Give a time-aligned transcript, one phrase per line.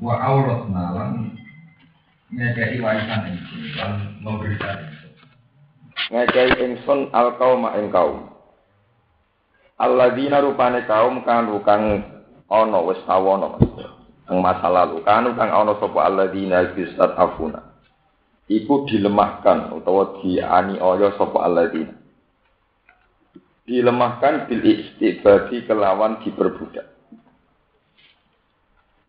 [0.00, 1.36] wa aurat nalan
[2.32, 3.92] ngekei warisan ingsun lan
[4.24, 4.78] memberikan
[6.08, 8.32] ngekei ingsun al kaum ing kaum.
[9.80, 11.84] Alladzina rupane kaum kang kang
[12.48, 13.60] ana wis sawono
[14.28, 15.04] ing masa lalu.
[15.04, 17.60] Kanu kang ana sapa alladzina bisat afuna
[18.48, 21.92] iku dilemahkan utawa dianiaya sapa alladzina.
[23.68, 26.99] Dilemahkan bil istibadi kelawan diperbudak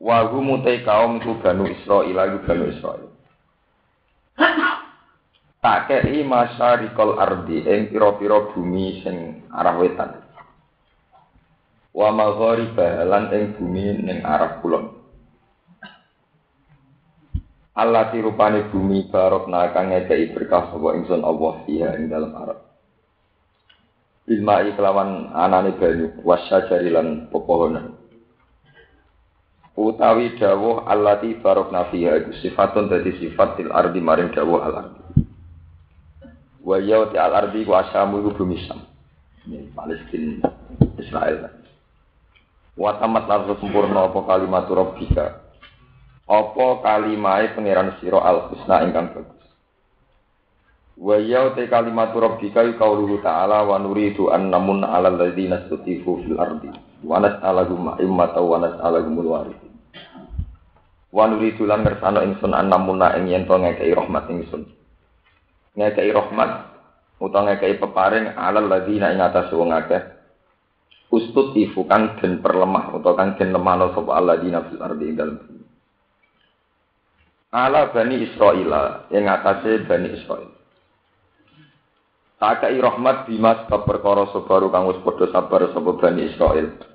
[0.02, 3.10] wa humutai kaum iku banu Israil iku banu Israil.
[5.62, 10.26] Tak kei masyarikal ardi ing pira-pira bumi sing arah wetan.
[11.94, 14.98] Wa maghariba lan ing bumi ning arah kulon.
[17.78, 22.60] Allah rupane bumi barokna kang ngekei berkah sapa ingsun Allah iya ing dalam arep.
[24.26, 28.01] Bilma kelawan anane banyu wasyajari lan pepohonan
[29.76, 35.02] utawi dawuh allati barokna fiha iku sifatun dadi sifat til ardi maring dawuh al ardi
[36.62, 38.84] wa yauti al ardi wa asyamu iku bumi sam
[39.74, 40.54] Palestina
[41.02, 41.62] Israel
[42.82, 45.44] Wa tamat langsung sempurna apa kalimat rabbika.
[46.26, 49.44] Apa kalimahe pangeran sira al husna ingkang bagus.
[50.96, 56.72] Wa ya te kalimat rabbika qauluhu ta'ala wa nuridu an namun 'alal ladzina fil ardi
[57.02, 59.74] wa nas'alahum immata wa nas'alahumul warithin.
[61.12, 64.70] Wa nuridu lan ngersano ingsun an namuna ing yen to ngekei rahmat ingsun.
[65.76, 66.72] Ngekei rahmat
[67.20, 70.22] utawa ngekei peparing 'alal ladzina ing atas wong akeh
[71.12, 75.38] ustut ifu kang den perlemah atau kang den lemahno sapa Allah di nafsul ardi dalam.
[77.52, 80.56] Ala bani Israel yang atasnya bani Israel.
[82.40, 86.91] Takai rahmat sebab perkara sabaru kang wis padha sabar sapa bani Israel.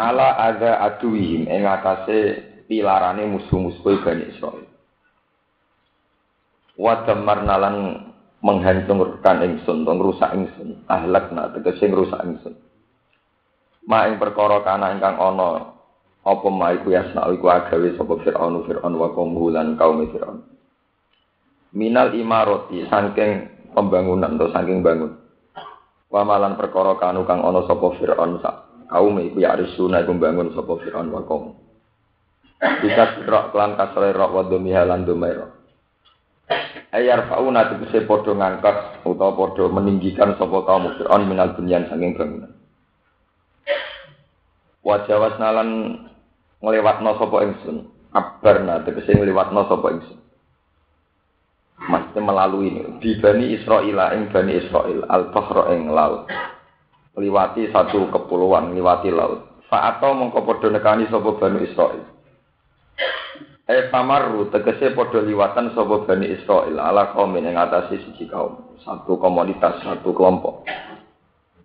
[0.00, 4.64] Ala ada aduwihim ing atase pilarane musuh-musuh bani Israel.
[6.80, 7.76] Wa damarna lan
[8.40, 12.56] menghancurkan ingsun, ngrusak ingsun, ahlakna tegese ngrusak ingsun.
[13.90, 15.74] ma ing perkara kana ingkang ana
[16.22, 20.46] apa ma iku yasna iku agawe sapa Firaun Firaun wa kaum lan kaum Firaun
[21.74, 25.18] minal imaroti saking pembangunan atau saking bangun
[26.06, 30.52] wa malan perkara kanu kang ana sapa Firaun sak kaum iku ya arisuna iku bangun
[30.52, 31.54] sapa Firaun wa kaum
[32.82, 35.54] bisa rok kelan kasre rok wa dumi halan dumairo
[36.90, 42.60] ayar fauna tegese padha ngangkat utawa padha meninggikan sapa kaum Firaun minal bunyan saking bangunan
[44.80, 46.00] Wajawas nalan
[46.64, 47.76] nglewatno sapa ingsun.
[48.16, 50.18] Abarna tegese nglewatno sapa ingsun.
[51.80, 52.82] Maksudnya melalui ini.
[53.00, 56.28] Di Bani Israel, ing Bani Israel, al-Bahra ing laut.
[57.18, 59.50] Liwati satu kepulauan, liwati laut.
[59.66, 62.02] Fa'ato mongko podo nekani sapa Bani Israel.
[63.70, 68.74] Eh pamaru tegese podo liwatan sapa Bani Israel ala kaum ing ngatasi siji kaum.
[68.82, 70.66] Satu komunitas, satu kelompok.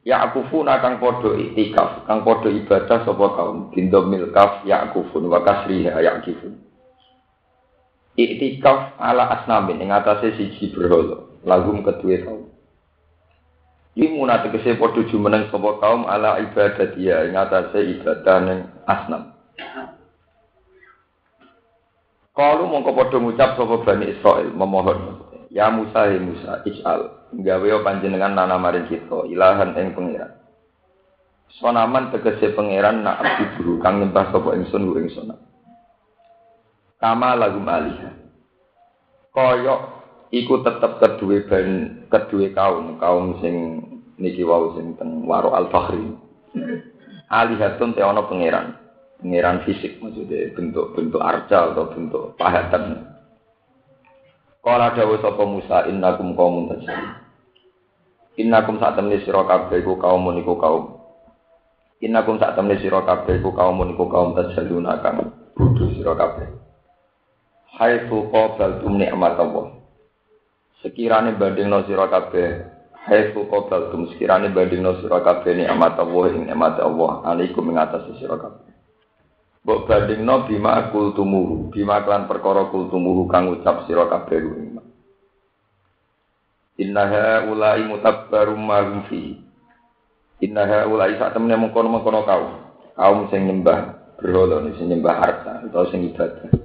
[0.05, 5.41] Ya akufun kang podo itikaf, kang podo ibadah sapa kaum bindo milkaf ya akufun wa
[5.41, 6.61] kasriha ya akifun.
[8.13, 12.54] Iktikaf ala asnamin ing atase siji berhala, lagum kedue kaum.
[13.95, 19.31] Iki munate kese podo jumeneng sapa kaum ala ibadah dia ing atase ibadah ning asnam.
[22.35, 24.99] Kalau mongko podo ngucap sapa Bani Israel memohon,
[25.47, 30.43] ya Musa ya Musa, ij'al gawe panjenengan nana maring kita ilahan ing pangeran.
[31.55, 33.47] Sonaman tegese pangeran nak abdi
[33.79, 35.31] kang nyembah sapa ingsun ku ingsun
[36.99, 37.95] kama lagu alih
[39.29, 39.75] kaya
[40.35, 41.67] iku tetep kedue ben
[42.11, 43.79] kedue kaum kaum sing
[44.19, 46.11] niki wau sing teng waro al fakhri
[47.31, 48.75] alihatun te ana pangeran
[49.23, 53.15] pangeran fisik maksudnya bentuk-bentuk arca atau bentuk pahatan
[54.65, 57.25] Kala dawuh sapa Musa innakum qaumun tajhalun
[58.35, 60.99] Innakum sak temne sira kabeh iku kaum iku kaum.
[62.03, 66.51] Innakum sak temne sira kabeh iku kaum iku kaum tajaluna kang bodho sira kabeh.
[67.79, 69.84] Hai tu qabal tum nikmat Allah.
[70.83, 72.49] Sekirane bandingno sira kabeh,
[73.07, 73.47] hai tu
[74.11, 78.73] sekirane bandingno sira kabeh nikmat Allah ing nikmat Allah alaikum ing atas sira kabeh.
[79.65, 84.41] Mbok bandingno bima kultumuhu, bima klan perkara kultumuhu kang ucap sira kabeh.
[86.75, 89.39] Innaha ulai mutabbarum ma hum fi.
[90.43, 92.51] Innaha ulai sak temene mengkono-mengkono kaum.
[92.99, 96.64] Kaum sing nyembah berhala sing nyembah harta atau sing ibadah.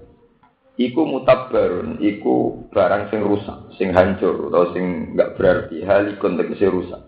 [0.81, 7.05] Iku mutabbarun, iku barang sing rusak, sing hancur atau sing enggak berarti halikun tegese rusak.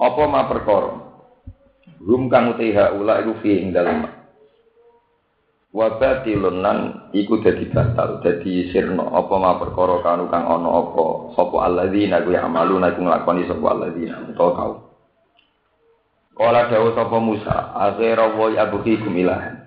[0.00, 0.96] Apa ma perkara?
[2.00, 4.22] Hum kang utiha ula iku fi ing dalem.
[5.72, 6.78] wa batilun lan
[7.16, 12.36] iku dadi batal dadi sirna apa ma perkara kanu kang ana apa sapa alladzina kuwi
[12.36, 14.72] amaluna iku nglakoni sapa alladzina utawa kau
[16.32, 19.61] Kala dawuh sapa Musa akhira wa abghikum ilahan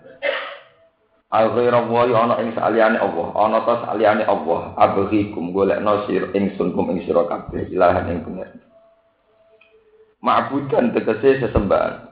[1.33, 6.93] Akhira wa ana ing saliyane Allah ana ta saliyane Allah abghikum golekno sir ingsun kum
[6.93, 8.49] ing sira kabeh ilahan ing bener
[10.21, 12.05] Ma'budan tegese sesembahan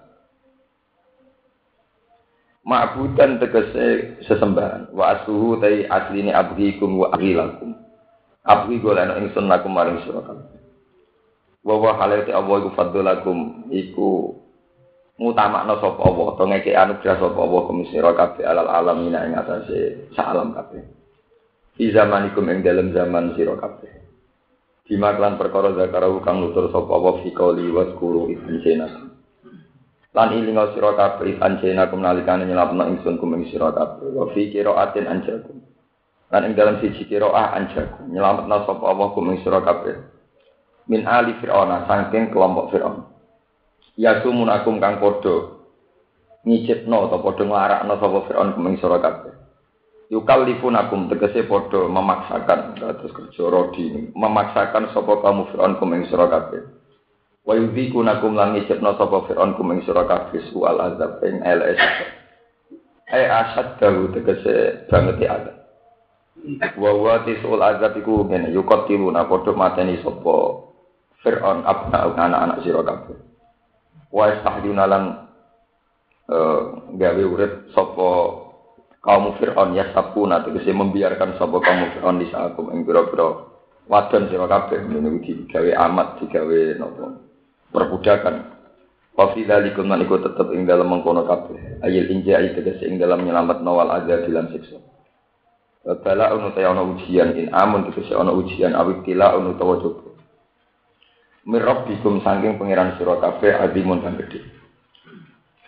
[2.63, 7.75] Ma'budan tegese sesembahan wa asuhu tai asline abghikum wa aghilakum.
[8.44, 10.48] Abghi golekno ingsun lakum maring sira kabeh.
[11.63, 14.36] Wa wa halati Allah iku fadlakum iku
[15.21, 20.54] mutamakna sapa Allah to ngeke anugerah sapa Allah kumisira kabeh alal alamin ing atase salam
[20.57, 20.81] kabeh.
[21.74, 23.92] Di zamanikum ing dalem zaman sira kabeh.
[24.83, 29.13] Bima klan perkara zakarahu kang nutur sapa Allah fi qouli wa zkuru ibn sinakum.
[30.13, 34.54] lan ilinga sira kabeh pancena kum nalikane nyelapno ingsun kum ing sira kabeh wa fi
[34.54, 35.57] qiraatin anjakum
[36.30, 39.98] lan ing dalam siji qiraah anjakum nyelametno sapa Allah kum ing sira kabeh
[40.86, 43.10] min ali fir'auna saking kelompok fir'aun
[44.00, 45.63] ya sumunakum kang padha
[46.44, 49.34] ngicipno atau padha nglarakno sapa fir'aun kum ing sira kabeh
[50.12, 56.84] yukallifunakum tegese padha memaksakan terus kerja rodi memaksakan sapa kamu fir'aun kum ing sira kabeh
[57.44, 61.80] Wa yudhikunakum lan ngicipna sapa fir'aun kum ing sira kabeh sual azab ing LS.
[63.12, 65.54] Ai asad dalu tegese banget ya ada.
[66.80, 70.36] Wa wa tisul azab iku ngene yuqatiluna padha mateni sapa
[71.19, 73.33] Fir'aun abna anak-anak sira kabeh.
[74.13, 75.04] Wa istahduna lan
[76.30, 76.62] eh
[76.94, 78.10] gawe urip sapa
[79.01, 83.50] kaum Fir'aun ya sapuna tegese membiarkan sapa kaum Fir'aun di sakum ing pira-pira
[83.89, 87.04] wadon sira kabeh niku digawe amat digawe napa
[87.74, 88.36] perbudakan.
[89.13, 91.81] Wafi dalikum lan iku tetep ing dalam mengkono kabeh.
[91.86, 94.81] Ayil injai tegese ing dalam nyelamat nawal azab dalam siksa.
[95.83, 100.12] Bala unu ta ana ujian in amun tegese ana ujian awit tila unu tawa coba.
[101.44, 104.48] Mirabbikum saking pangeran sira kabeh azimun kang gedhe.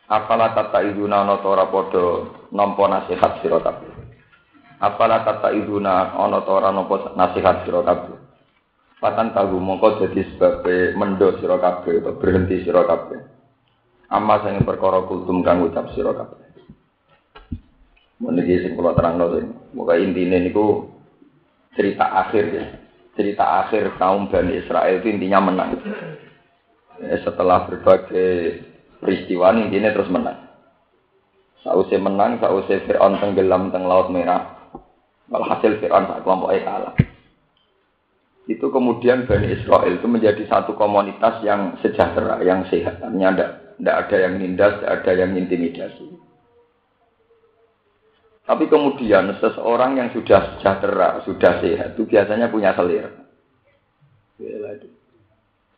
[0.07, 2.31] Apala tata iduna ana ta ora padha
[2.87, 3.91] nasihat sira kabeh.
[4.79, 6.71] Apala tata iduna ana ta
[7.19, 8.15] nasihat sira kabeh.
[9.03, 10.63] Patan tahu mongko jadi sebab
[10.95, 13.19] mendo sira kabeh atau berhenti sira kabeh.
[14.07, 16.39] Amma sing perkara kultum kang ucap sira kabeh.
[18.23, 20.87] Meniki sing kula terangno sing moga intine niku
[21.75, 22.84] cerita akhir ya.
[23.15, 25.79] Cerita akhir kaum Bani Israel itu intinya menang.
[26.99, 28.63] Ya, setelah berbagai
[28.99, 30.39] peristiwa intinya terus menang.
[31.63, 34.69] Sausai menang, sausai Fir'aun tenggelam teng Laut Merah.
[35.31, 36.93] Walhasil Fir'aun sak kelompok kalah
[38.45, 43.01] itu kemudian Bani Israel itu menjadi satu komunitas yang sejahtera, yang sehat.
[43.01, 46.05] Tidak ada yang nindas, tidak ada yang intimidasi.
[48.45, 53.09] Tapi kemudian seseorang yang sudah sejahtera, sudah sehat, itu biasanya punya selera.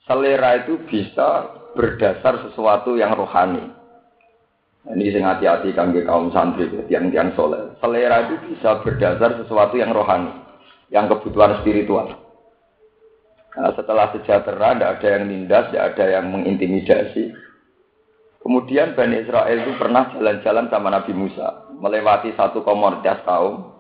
[0.03, 3.71] Selera itu bisa berdasar sesuatu yang rohani.
[4.87, 7.75] Ini sing hati-hati kangge kaum santri, yang yang soleh.
[7.79, 10.31] Selera itu bisa berdasar sesuatu yang rohani,
[10.91, 12.07] yang kebutuhan spiritual.
[13.57, 17.35] Nah, setelah sejahtera, tidak ada yang nindas, tidak ada yang mengintimidasi.
[18.39, 23.73] Kemudian Bani Israel itu pernah jalan-jalan sama Nabi Musa, melewati satu komunitas kaum,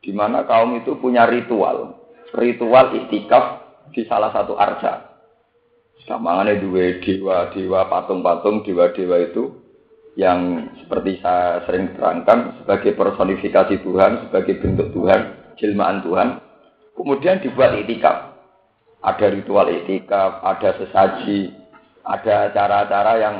[0.00, 1.96] di mana kaum itu punya ritual,
[2.36, 3.44] ritual iktikaf
[3.92, 5.08] di salah satu arca.
[6.08, 9.52] Gampangnya dua dewa, dewa patung-patung, dewa-dewa itu
[10.18, 15.20] yang seperti saya sering terangkan sebagai personifikasi Tuhan, sebagai bentuk Tuhan,
[15.60, 16.28] jelmaan Tuhan.
[16.96, 18.30] Kemudian dibuat iktikaf
[19.00, 21.52] ada ritual etika, ada sesaji,
[22.04, 23.36] ada cara-cara yang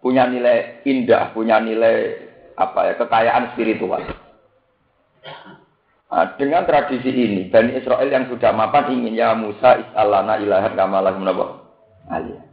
[0.00, 4.02] punya nilai indah, punya nilai apa ya kekayaan spiritual.
[6.12, 11.16] Nah, dengan tradisi ini, Bani Israel yang sudah mapan ingin ya Musa is'alana ilahan kamalah
[11.16, 11.64] menapa?
[12.12, 12.44] Aliyah.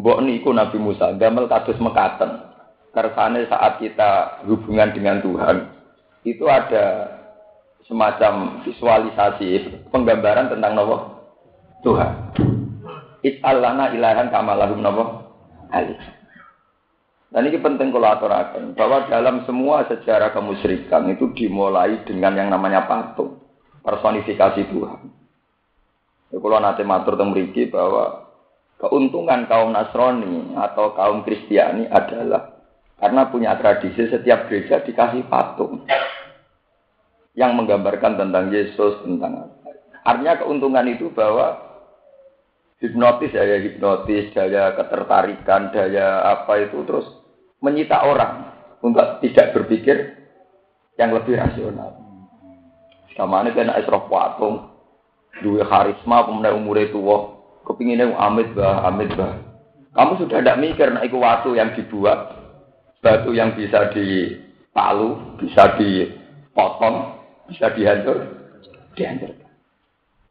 [0.00, 2.48] Mbok niku Nabi Musa damel kados mekaten.
[2.90, 5.62] Kersane saat kita hubungan dengan Tuhan,
[6.26, 7.06] itu ada
[7.86, 9.46] semacam visualisasi
[9.94, 10.96] penggambaran tentang nopo
[11.86, 12.34] Tuhan.
[13.22, 15.04] It'alana ilahan kamalahum nopo
[15.70, 15.94] Ali.
[17.30, 22.90] Dan ini penting kalau aturakan bahwa dalam semua sejarah kemusyrikan itu dimulai dengan yang namanya
[22.90, 23.38] patung,
[23.86, 25.00] personifikasi Tuhan.
[26.34, 28.34] Ya, kalau nanti matur temriki bahwa
[28.82, 32.66] keuntungan kaum Nasrani atau kaum Kristiani adalah
[32.98, 35.86] karena punya tradisi setiap gereja dikasih patung
[37.38, 39.54] yang menggambarkan tentang Yesus, tentang.
[40.02, 41.62] Artinya keuntungan itu bahwa
[42.82, 47.19] hipnotis, daya hipnotis, daya ketertarikan, daya apa itu terus
[47.60, 48.50] menyita orang.
[48.80, 50.16] untuk tidak berpikir
[50.96, 52.00] yang lebih rasional.
[53.12, 54.72] Sama ini kena esroh patung,
[55.44, 56.96] dua karisma, pemenang umur itu,
[57.68, 59.36] kepinginnya amit bah, amit bah.
[59.92, 62.40] Kamu sudah tidak mikir, nah itu waktu yang dibuat,
[63.02, 68.16] batu yang bisa dipalu, bisa dipotong, bisa dihancur,
[68.94, 69.34] dihancur.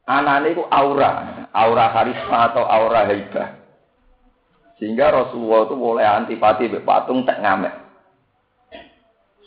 [0.10, 3.59] Anak itu aura, aura karisma atau aura hebat.
[4.80, 7.76] Sehingga Rasulullah itu boleh antipati patung tak ngamek.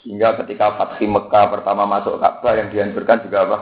[0.05, 3.59] Sehingga ketika Fatih Mekah pertama masuk Ka'bah yang dihancurkan juga apa?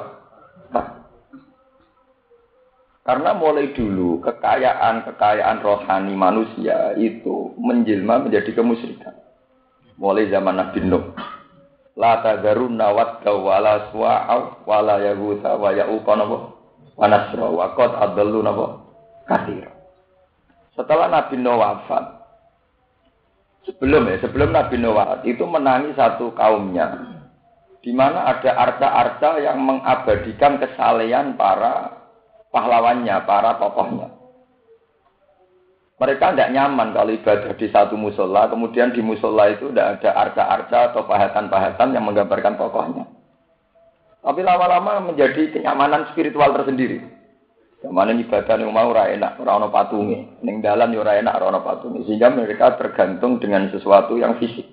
[3.07, 9.17] Karena mulai dulu kekayaan-kekayaan rohani manusia itu menjelma menjadi kemusyrikan.
[9.97, 11.17] Mulai zaman Nabi Nuh.
[11.99, 16.39] La tadarunna wadda wala suwa'aw wala yaghutha wa ya'uqa napa?
[16.97, 17.93] Wa nasra wa qad?
[19.29, 19.80] Katsira.
[20.81, 22.05] Setelah Nabi Nuh wafat,
[23.69, 27.21] sebelum ya, sebelum Nabi Nuh wafat itu menangi satu kaumnya,
[27.85, 32.01] di mana ada arca-arca yang mengabadikan kesalehan para
[32.49, 34.09] pahlawannya, para tokohnya.
[36.01, 40.79] Mereka tidak nyaman kalau ibadah di satu musola, kemudian di musola itu tidak ada arca-arca
[40.97, 43.05] atau pahatan-pahatan yang menggambarkan tokohnya.
[44.25, 47.20] Tapi lama-lama menjadi kenyamanan spiritual tersendiri.
[47.81, 50.45] Ke mana ibadah yang mau ora enak, ora ono patunge.
[50.45, 52.05] Ning dalan ora enak, ora ono patunge.
[52.05, 54.69] Sehingga mereka tergantung dengan sesuatu yang fisik.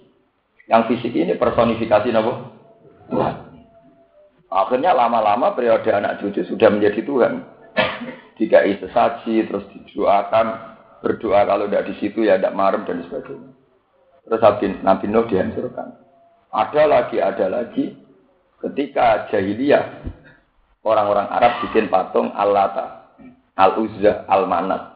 [0.68, 2.34] Yang fisik ini personifikasi napa?
[4.52, 7.34] Akhirnya lama-lama periode anak cucu sudah menjadi Tuhan.
[8.36, 10.48] Jika sesaji, terus didoakan,
[11.00, 13.52] berdoa kalau tidak di situ ya tidak marem dan sebagainya.
[14.28, 14.44] Terus
[14.84, 15.96] Nabi Nuh dihancurkan.
[16.52, 17.96] Ada lagi, ada lagi.
[18.58, 20.04] Ketika jahiliyah,
[20.86, 22.98] orang-orang Arab bikin patung Allah
[23.58, 24.94] Al-Uzza, Al-Manat.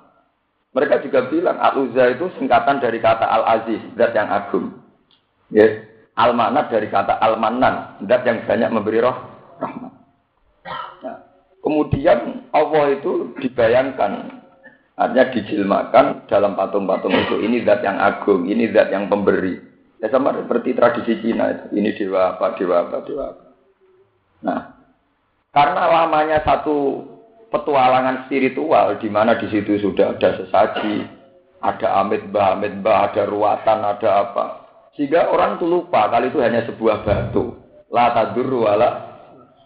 [0.71, 4.77] Mereka juga bilang Al-Uzza itu singkatan dari kata Al-Aziz, zat yang agung.
[5.51, 5.83] Ya,
[6.15, 9.17] Al-Manat dari kata Al-Manan, zat yang banyak memberi roh
[9.59, 9.93] rahmat.
[11.01, 11.17] Nah,
[11.59, 14.41] kemudian Allah itu dibayangkan,
[14.95, 17.41] artinya dijilmakan dalam patung-patung itu.
[17.41, 19.57] Ini zat yang agung, ini zat yang pemberi.
[20.01, 21.77] Ya sama seperti tradisi Cina itu.
[21.77, 23.45] Ini dewa apa, dewa apa, dewa apa.
[24.41, 24.59] Nah,
[25.51, 27.03] karena lamanya satu
[27.51, 31.03] petualangan spiritual di mana di situ sudah ada sesaji,
[31.59, 34.45] ada amit bah, amit bah, ada ruatan, ada apa.
[34.95, 37.59] Sehingga orang itu lupa kali itu hanya sebuah batu.
[37.91, 38.89] La tadur wala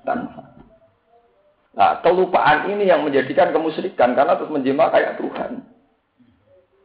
[0.02, 0.44] tanfa.
[1.76, 5.62] Nah, kelupaan ini yang menjadikan kemusyrikan karena terus menjema kayak Tuhan.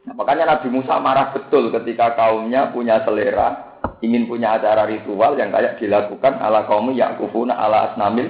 [0.05, 5.49] Nah, makanya Nabi Musa marah betul ketika kaumnya punya selera, ingin punya acara ritual yang
[5.53, 8.27] kayak dilakukan ala kaum yakufuna ala asnamil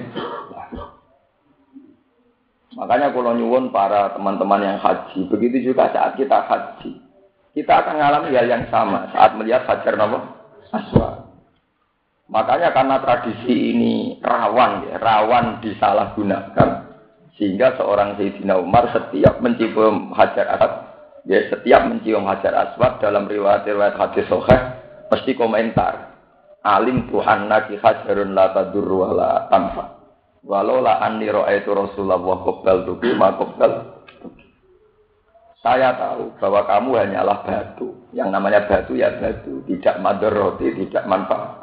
[2.72, 6.96] Makanya kalau nyuwun para teman-teman yang haji, begitu juga saat kita haji,
[7.52, 10.40] kita akan mengalami hal yang sama saat melihat hajar nama
[10.72, 11.28] aswa.
[12.32, 16.68] Makanya karena tradisi ini rawan, ya, rawan disalahgunakan,
[17.36, 20.72] sehingga seorang Sayyidina Umar setiap mencium hajar aswad,
[21.28, 24.60] ya setiap mencium hajar aswad dalam riwayat-riwayat hadis soheh,
[25.12, 26.16] mesti komentar,
[26.64, 29.12] alim Tuhan naki hajarun la tadur
[29.52, 30.01] tanfa.
[30.42, 33.72] Walau la anni itu Rasulullah qabbal tuki ma qabbal.
[35.62, 37.94] Saya tahu bahwa kamu hanyalah batu.
[38.10, 40.02] Yang namanya batu ya batu, tidak
[40.34, 41.62] roti, tidak manfaat.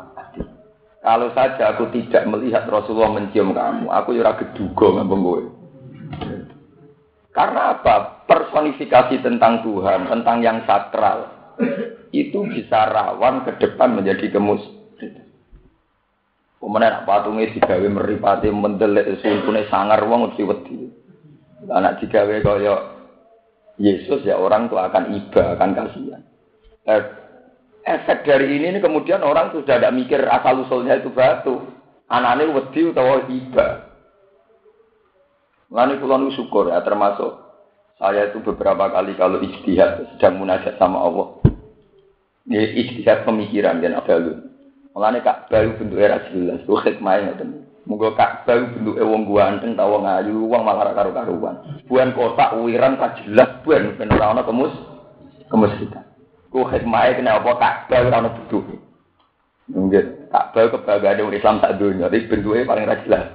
[0.99, 5.43] Kalau saja aku tidak melihat Rasulullah mencium kamu, aku ya ora geduga ngambung kowe.
[7.35, 8.25] Karena apa?
[8.27, 11.29] Personifikasi tentang Tuhan, tentang yang sakral,
[12.11, 14.78] itu bisa rawan ke depan menjadi kemus
[16.59, 20.91] Kemudian nak patungnya digawe meripati mendelik sumpune sangar wong mesti wedi.
[21.71, 22.75] Anak digawe kaya
[23.79, 26.21] Yesus ya orang tuh akan iba, akan kasihan.
[26.83, 27.03] Eh,
[27.87, 31.63] efek dari ini, ini kemudian orang sudah tidak mikir asal usulnya itu batu.
[32.11, 33.67] Anaknya wedi utawa iba.
[35.71, 37.39] Lalu kulon syukur ya termasuk
[38.01, 41.27] saya itu beberapa kali kalau istihad sedang munajat sama Allah.
[42.49, 44.48] Ya, istihad pemikiran dan ada
[44.93, 47.49] Mulane kak baru bentuk era jelas, tuh hikmah ngoten.
[47.85, 51.55] Muga kak baru bentuk wong ganteng ta wong ayu, wong malah karo karuan.
[51.85, 54.73] Buan kotak wiran tak jelas buan ben ora ana kemus
[55.77, 56.01] kita.
[56.49, 58.75] Ku hikmah kena apa kak baru ora ana bentuke.
[59.69, 63.25] Nggih, kak baru kebahagiaan orang Islam tak dunia, tapi bentuknya paling ra jelas.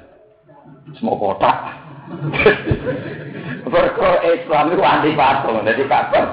[0.99, 1.57] Semua kotak.
[3.75, 6.27] Mergo Islam itu anti patung, jadi Ka'bah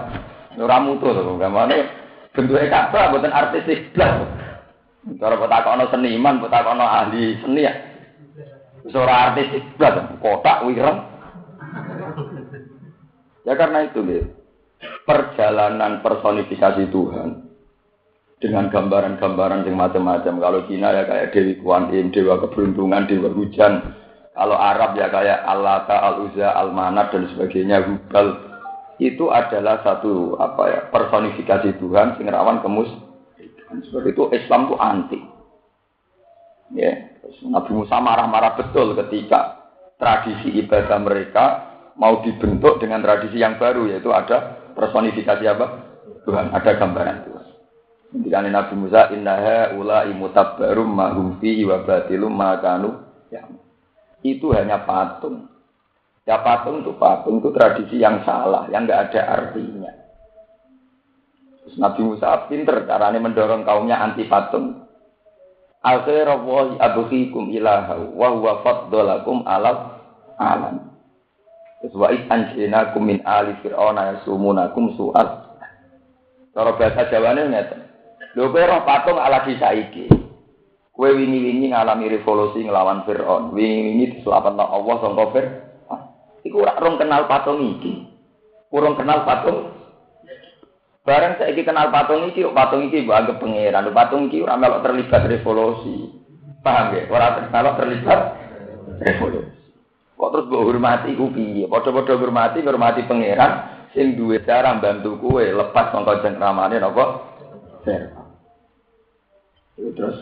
[0.60, 1.88] ora mutu to, gamane
[2.36, 4.41] bentuke Ka'bah mboten artistik blas.
[5.02, 7.74] Cara kota kono seniman, kota kono ahli seni ya.
[8.90, 11.00] Suara artis iblat, kotak wireng.
[13.46, 14.30] Ya karena itu, gitu.
[15.06, 17.30] perjalanan personifikasi Tuhan
[18.42, 20.34] dengan gambaran-gambaran yang macam-macam.
[20.42, 24.02] Kalau Cina ya kayak Dewi Kuan Im, Dewa Keberuntungan, Dewa Hujan.
[24.34, 28.50] Kalau Arab ya kayak Al-Lata, Al-Uzza, Al-Manat dan sebagainya, Hubal.
[28.98, 32.90] Itu adalah satu apa ya personifikasi Tuhan sing rawan kemus.
[33.80, 35.20] Sebab itu Islam itu anti.
[36.72, 36.92] Ya,
[37.48, 41.46] Nabi Musa marah-marah betul ketika tradisi ibadah mereka
[42.00, 45.68] mau dibentuk dengan tradisi yang baru yaitu ada personifikasi apa?
[46.24, 47.48] Tuhan, ada gambaran Tuhan.
[48.12, 53.00] Ketika Nabi Musa innaha ula imutabbarum mahum fihi wa batilum makanu
[53.32, 53.48] ya.
[54.22, 55.48] Itu hanya patung.
[56.28, 60.01] Ya patung itu patung itu tradisi yang salah, yang enggak ada artinya.
[61.80, 64.88] Nabi Musa pinter caranya mendorong kaumnya anti patung.
[65.82, 69.98] Akhirawahi abukhikum ilaha wa huwa faddalakum alal
[70.38, 70.94] alam.
[71.82, 75.28] Terus wa anjinakum min ali fir'auna yasumunakum su'al.
[76.54, 77.82] Cara bahasa Jawane ngeten.
[78.38, 80.06] Lho kowe roh patung ala saiki.
[80.94, 83.56] Kowe wingi-wingi ngalami revolusi nglawan Firaun.
[83.56, 85.72] Wingi-wingi diselametno Allah sangka Firaun.
[86.46, 88.06] Iku ora rong kenal patung iki.
[88.70, 89.81] Kurang kenal patung.
[91.02, 93.90] Barang saiki kenal patung iki, patung iki mbok anggap pangeran.
[93.90, 96.14] Patung iki ora melok terlibat revolusi.
[96.62, 97.10] Paham ya?
[97.10, 98.20] Ora melok terlibat
[99.02, 99.50] revolusi.
[100.14, 101.66] Kok terus mbok hormati ku piye?
[101.66, 103.52] Padha-padha hormati, hormati pangeran
[103.98, 107.06] sing duwe cara bantu kue lepas sangka cengkramane napa?
[109.82, 110.22] Terus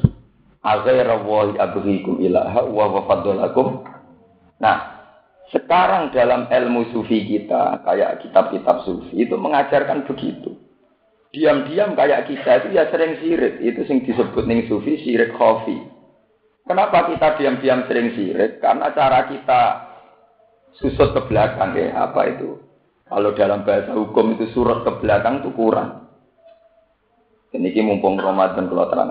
[0.63, 3.83] aghayra wa abghikum ilaha wa wafadolakum.
[4.63, 4.99] Nah,
[5.51, 10.58] sekarang dalam ilmu sufi kita, kayak kitab-kitab sufi itu mengajarkan begitu.
[11.29, 13.61] Diam-diam kayak kita itu ya sering sirik.
[13.61, 15.77] Itu sing disebut ning sufi sirik khofi.
[16.65, 18.57] Kenapa kita diam-diam sering sirik?
[18.61, 19.61] Karena cara kita
[20.81, 22.57] susut ke belakang ya apa itu?
[23.09, 26.09] Kalau dalam bahasa hukum itu surut ke belakang itu kurang.
[27.49, 29.09] Ini mumpung Ramadan kalau terang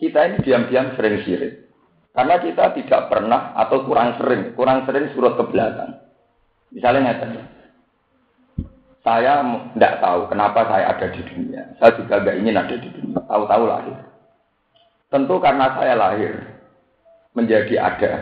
[0.00, 1.68] kita ini diam-diam sering sirik.
[2.16, 4.56] Karena kita tidak pernah atau kurang sering.
[4.56, 6.00] Kurang sering surut ke belakang.
[6.72, 7.26] Misalnya nyata
[9.00, 13.20] saya tidak tahu kenapa saya ada di dunia saya juga tidak ingin ada di dunia
[13.24, 13.98] tahu-tahu lahir
[15.10, 16.32] tentu karena saya lahir
[17.34, 18.12] menjadi ada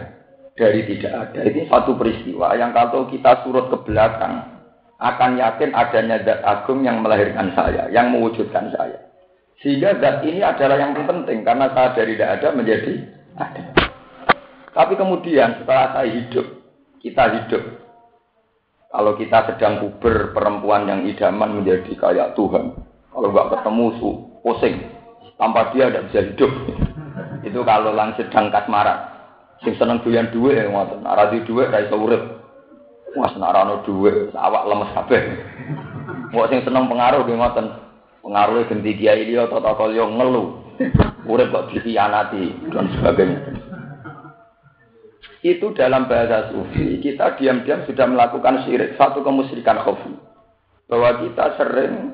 [0.58, 1.40] dari tidak ada.
[1.46, 4.58] Ini satu peristiwa yang kalau kita surut ke belakang
[4.98, 8.98] akan yakin adanya zat agung yang melahirkan saya, yang mewujudkan saya.
[9.62, 12.92] Sehingga zat ini adalah yang penting karena saya dari tidak ada menjadi
[13.38, 13.64] ada.
[14.74, 16.46] Tapi kemudian setelah saya hidup,
[16.98, 17.62] kita hidup.
[18.88, 22.72] Kalau kita sedang puber perempuan yang idaman menjadi kayak Tuhan.
[23.12, 24.76] Kalau nggak ketemu su, pusing.
[25.36, 26.52] Tanpa dia tidak bisa hidup.
[27.48, 29.18] Itu kalau lang sedang kasmaran
[29.58, 31.02] Sing seneng doyan dhuwit ya ngoten.
[31.02, 32.22] Ora di dhuwit ra iso urip.
[33.18, 35.22] Mas narano dhuwit, awak lemes kabeh.
[36.34, 37.66] Wong sing seneng pengaruh nggih ngoten.
[38.22, 40.44] Pengaruhe genti kiai liya tata kaya ngelu.
[41.26, 43.67] Urip kok dikhianati dan sebagainya.
[45.48, 50.12] Itu dalam bahasa sufi, kita diam-diam sudah melakukan syirik, satu kemusyrikan khafi.
[50.92, 52.12] Bahwa kita sering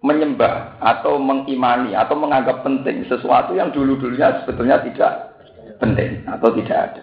[0.00, 5.36] menyembah atau mengimani atau menganggap penting sesuatu yang dulu-dulunya sebetulnya tidak
[5.76, 7.02] penting atau tidak ada.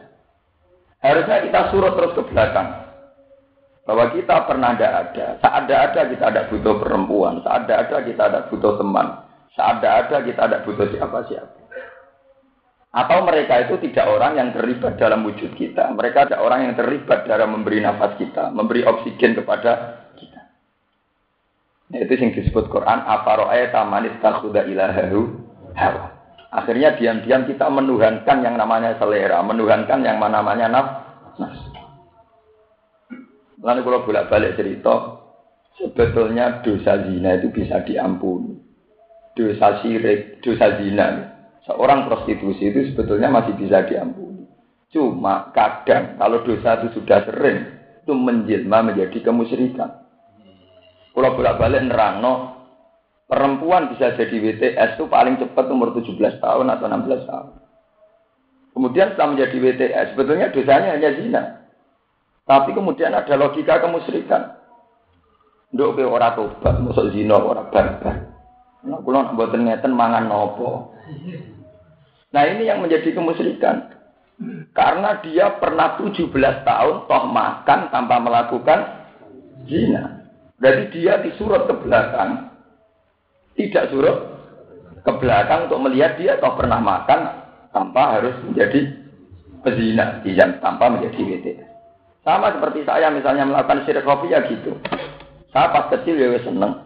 [0.98, 2.70] Harusnya kita surut terus ke belakang.
[3.86, 5.26] Bahwa kita pernah tidak ada.
[5.46, 7.40] Saat ada ada kita ada butuh perempuan.
[7.46, 9.08] Saat ada ada kita ada butuh teman.
[9.54, 11.57] Saat ada ada kita ada butuh siapa-siapa.
[12.98, 15.94] Atau mereka itu tidak orang yang terlibat dalam wujud kita.
[15.94, 18.50] Mereka ada orang yang terlibat dalam memberi nafas kita.
[18.50, 20.42] Memberi oksigen kepada kita.
[21.94, 23.06] Nah, itu yang disebut Quran.
[24.66, 25.20] Ilahahu
[25.78, 26.18] hawa.
[26.50, 30.66] Akhirnya diam-diam kita menuhankan yang namanya selera, menuhankan yang namanya
[31.38, 31.70] nafsu.
[33.62, 35.22] Lalu kalau bolak-balik cerita,
[35.78, 38.58] sebetulnya dosa zina itu bisa diampuni.
[39.38, 41.37] Dosa syirik, dosa zina,
[41.68, 44.48] seorang prostitusi itu sebetulnya masih bisa diampuni.
[44.90, 47.58] Cuma kadang kalau dosa itu sudah sering,
[48.02, 50.08] itu menjelma menjadi kemusyrikan.
[51.12, 52.58] Kalau bolak-balik nerangno,
[53.28, 57.48] Perempuan bisa jadi WTS itu paling cepat umur 17 tahun atau 16 tahun.
[58.72, 61.44] Kemudian setelah menjadi WTS, sebetulnya dosanya hanya zina.
[62.48, 64.56] Tapi kemudian ada logika kemusyrikan.
[65.76, 68.32] Nduk ke ora tobat, masuk zina ora barbar.
[68.88, 70.96] Nah, kula mboten ngeten mangan nopo.
[72.34, 73.96] Nah, ini yang menjadi kemusyrikan.
[74.76, 76.30] Karena dia pernah 17
[76.62, 78.80] tahun toh makan tanpa melakukan
[79.66, 80.30] zina.
[80.62, 82.48] Berarti dia disuruh ke belakang
[83.58, 84.18] tidak suruh
[85.02, 87.20] ke belakang untuk melihat dia atau pernah makan
[87.74, 88.86] tanpa harus menjadi
[89.66, 91.48] pezina, tidak tanpa menjadi WT.
[92.22, 94.78] Sama seperti saya misalnya melakukan syirik ya gitu.
[95.50, 96.86] Saya pas kecil ya seneng.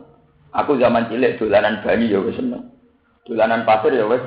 [0.54, 2.72] Aku zaman cilik dolanan bayi ya seneng.
[3.28, 4.24] Dolanan pasir ya wes.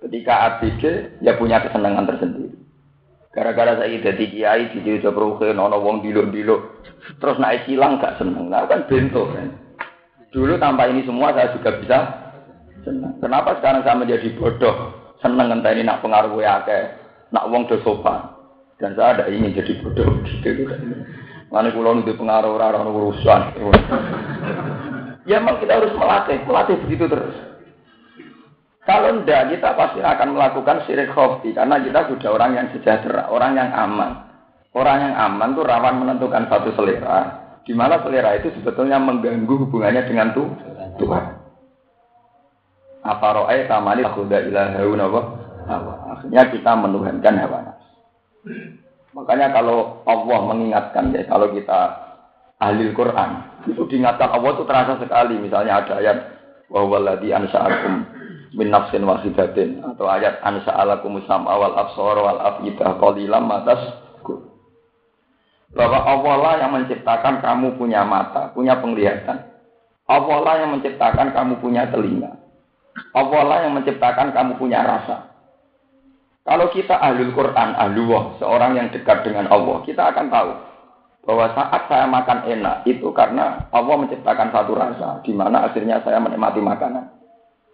[0.00, 0.82] Ketika ABG
[1.20, 2.56] ya punya kesenangan tersendiri.
[3.30, 6.82] Gara-gara saya jadi kiai di Jawa Proke, nono wong dilo-dilo,
[7.22, 9.54] terus naik silang gak seneng, nah kan bento kan.
[10.34, 11.98] Dulu tanpa ini semua saya juga bisa
[12.82, 13.22] seneng.
[13.22, 14.76] Kenapa sekarang saya menjadi bodoh,
[15.22, 16.82] seneng entah ini nak pengaruh akeh,
[17.30, 18.34] nak wong do sopan.
[18.82, 20.10] Dan saya ada ingin jadi bodoh
[20.42, 20.80] gitu kan.
[21.50, 23.40] Mana kulo itu pengaruh orang urusan.
[25.30, 27.49] ya memang kita harus melatih, melatih begitu terus.
[28.90, 33.54] Kalau tidak, kita pasti akan melakukan syirik khofi karena kita sudah orang yang sejahtera, orang
[33.54, 34.26] yang aman.
[34.74, 40.10] Orang yang aman itu rawan menentukan satu selera, di mana selera itu sebetulnya mengganggu hubungannya
[40.10, 40.34] dengan
[40.98, 41.24] Tuhan.
[43.06, 45.06] Apa ro'ay tamani kuda ilahauna
[46.18, 47.60] Akhirnya kita menuhankan hawa.
[49.14, 51.94] Makanya kalau Allah mengingatkan ya, kalau kita
[52.58, 53.30] ahli Quran,
[53.70, 55.38] itu diingatkan Allah itu terasa sekali.
[55.38, 56.18] Misalnya ada ayat,
[56.66, 58.19] wa walladhi ansa'akum
[58.54, 63.80] min nafsin wahidatin atau ayat ansa alakum sam'a wal absara wal afidah qalilam matas
[65.70, 69.38] bahwa Allah lah yang menciptakan kamu punya mata, punya penglihatan.
[70.10, 72.34] Allah lah yang menciptakan kamu punya telinga.
[73.14, 75.30] Allah lah yang menciptakan kamu punya rasa.
[76.42, 80.50] Kalau kita ahlul Quran, ahlullah, seorang yang dekat dengan Allah, kita akan tahu
[81.30, 86.18] bahwa saat saya makan enak itu karena Allah menciptakan satu rasa, di mana akhirnya saya
[86.18, 87.19] menikmati makanan.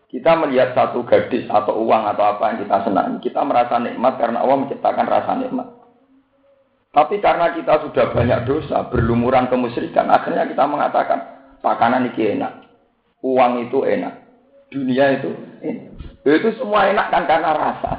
[0.07, 4.39] Kita melihat satu gadis atau uang atau apa yang kita senangi, kita merasa nikmat karena
[4.39, 5.67] Allah menciptakan rasa nikmat.
[6.95, 11.19] Tapi karena kita sudah banyak dosa, berlumuran kemusyrikan, akhirnya kita mengatakan,
[11.61, 12.53] makanan ini enak,
[13.21, 14.15] uang itu enak,
[14.71, 15.87] dunia itu enak.
[16.23, 17.93] Itu semua enak kan karena rasa.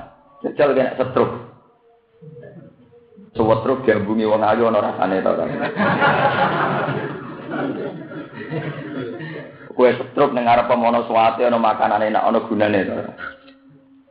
[0.44, 1.32] Jajal kena setruk.
[3.36, 5.32] Sewetruk diambungi wong ayu ana rasane to.
[9.78, 12.82] kue setruk dengar pemono suwate ono makanan enak ono gunane.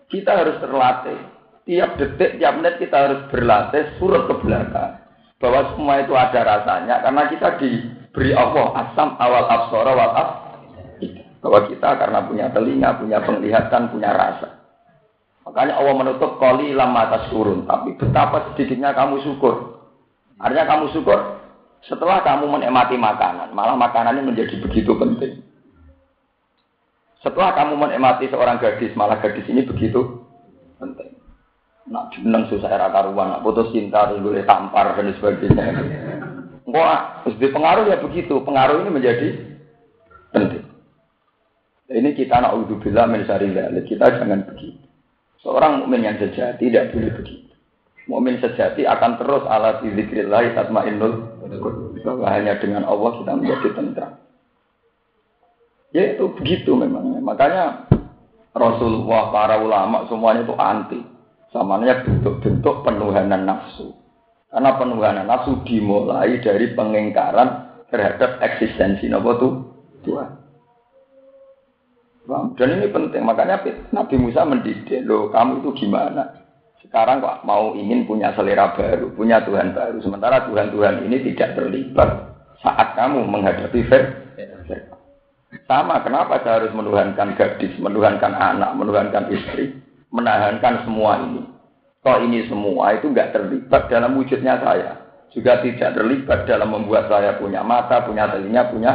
[0.07, 1.18] Kita harus terlatih.
[1.66, 5.02] Tiap detik, tiap menit kita harus berlatih surut ke belakang.
[5.42, 10.31] Bahwa semua itu ada rasanya karena kita diberi Allah asam awal absara wal af.
[11.42, 14.62] Bahwa kita karena punya telinga, punya penglihatan, punya rasa.
[15.42, 17.66] Makanya Allah menutup koli lama atas turun.
[17.66, 19.83] Tapi betapa sedikitnya kamu syukur.
[20.38, 21.18] Artinya kamu syukur
[21.87, 23.55] setelah kamu menikmati makanan.
[23.55, 25.42] Malah makanan ini menjadi begitu penting.
[27.24, 30.26] Setelah kamu menikmati seorang gadis, malah gadis ini begitu
[30.76, 31.16] penting.
[31.87, 35.64] Nak jeneng susah era karuan, nak putus cinta, terus boleh tampar dan sebagainya.
[36.66, 38.42] Wah, di pengaruh ya begitu.
[38.42, 39.29] Pengaruh ini menjadi
[40.35, 40.66] penting.
[41.87, 43.55] Ini kita nak bila mencari
[43.87, 44.83] Kita jangan begitu.
[45.46, 47.55] Seorang mukmin yang sejati tidak boleh begitu.
[48.11, 51.38] Mukmin sejati akan terus ala zikrillah tatmainnul
[52.26, 54.25] hanya dengan Allah kita menjadi tentram.
[55.94, 57.22] Ya itu begitu memang.
[57.22, 57.87] Makanya
[58.57, 61.01] Rasulullah, para ulama semuanya itu anti.
[61.53, 63.94] Samanya bentuk-bentuk penuhanan nafsu.
[64.51, 67.49] Karena penuhanan nafsu dimulai dari pengingkaran
[67.92, 69.49] terhadap eksistensi Nabi itu
[70.09, 70.31] Tuhan.
[72.59, 73.62] Dan ini penting, makanya
[73.94, 76.27] Nabi Musa mendidik, loh kamu itu gimana?
[76.83, 80.03] Sekarang kok mau ingin punya selera baru, punya Tuhan baru.
[80.03, 82.11] Sementara Tuhan-Tuhan ini tidak terlibat
[82.66, 84.25] saat kamu menghadapi Fir'aun.
[85.66, 89.78] Sama, kenapa saya harus menuhankan gadis, menuhankan anak, menuhankan istri,
[90.11, 91.42] menahankan semua ini.
[92.02, 95.06] Kalau ini semua itu nggak terlibat dalam wujudnya saya.
[95.35, 98.92] Juga tidak terlibat dalam membuat saya punya mata, punya telinga, punya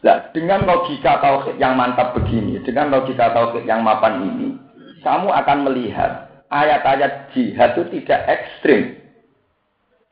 [0.00, 4.56] Nah, dengan logika tauhid yang mantap begini, dengan logika tauhid yang mapan ini,
[5.04, 8.96] kamu akan melihat ayat-ayat jihad itu tidak ekstrim.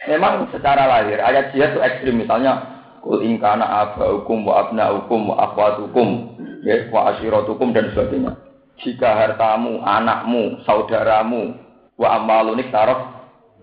[0.04, 2.77] Memang secara lahir ayat jihad itu ekstrim, misalnya
[3.08, 8.36] Kul ingkana hukum wa hukum wa akhwatukum ya, wa ashiratukum dan sebagainya.
[8.84, 11.56] Jika hartamu, anakmu, saudaramu,
[11.96, 13.00] wa amalunik tarof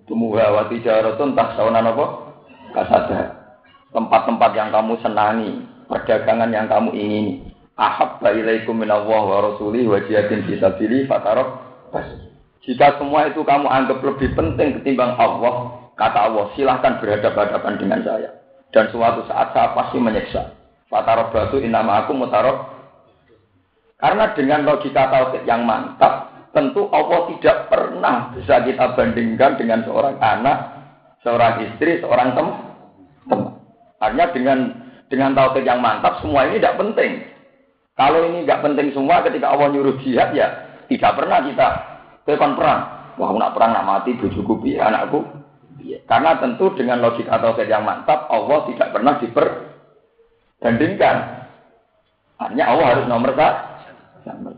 [0.09, 2.05] tumuha wa tijaratun tak saunan apa?
[2.73, 3.21] Kasada.
[3.93, 5.61] Tempat-tempat yang kamu senangi,
[5.93, 7.33] perdagangan yang kamu ingini.
[7.77, 11.61] Ahabba ilaikum minallah wa rasulih wa jihadin fisabilih fatarok
[12.65, 18.44] Jika semua itu kamu anggap lebih penting ketimbang Allah, kata Allah, silahkan berhadapan-hadapan dengan saya
[18.75, 20.51] dan suatu saat saya pasti menyiksa.
[20.91, 22.75] Fatarok batu inama aku mutarok.
[23.95, 30.19] Karena dengan logika tauhid yang mantap, tentu Allah tidak pernah bisa kita bandingkan dengan seorang
[30.19, 30.57] anak,
[31.23, 32.47] seorang istri, seorang tem
[33.31, 33.55] teman.
[34.03, 34.59] Artinya dengan
[35.07, 37.23] dengan tauhid yang mantap, semua ini tidak penting.
[37.95, 40.51] Kalau ini nggak penting semua, ketika Allah nyuruh jihad ya
[40.91, 41.67] tidak pernah kita
[42.27, 42.81] tekan perang.
[43.15, 45.23] Wah, nak perang nak mati, bujuku biar anakku.
[46.05, 51.15] Karena tentu dengan logika tauhid yang mantap, Allah tidak pernah diperbandingkan.
[52.39, 54.51] Artinya Allah harus nomor satu.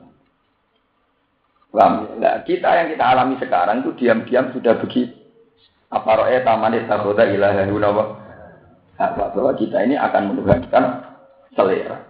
[1.78, 5.14] Nah, kita yang kita alami sekarang itu diam-diam sudah begitu.
[5.88, 9.24] Apa roe taman takoda ilaha apa?
[9.32, 10.84] Bahwa kita ini akan menuhankan
[11.54, 12.02] selera.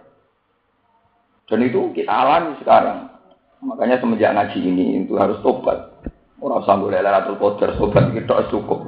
[1.48, 3.12] Dan itu kita alami sekarang.
[3.58, 5.97] Makanya semenjak ngaji ini itu harus tobat.
[6.38, 8.86] Orang sanggup atau kotor, tobat kita cukup.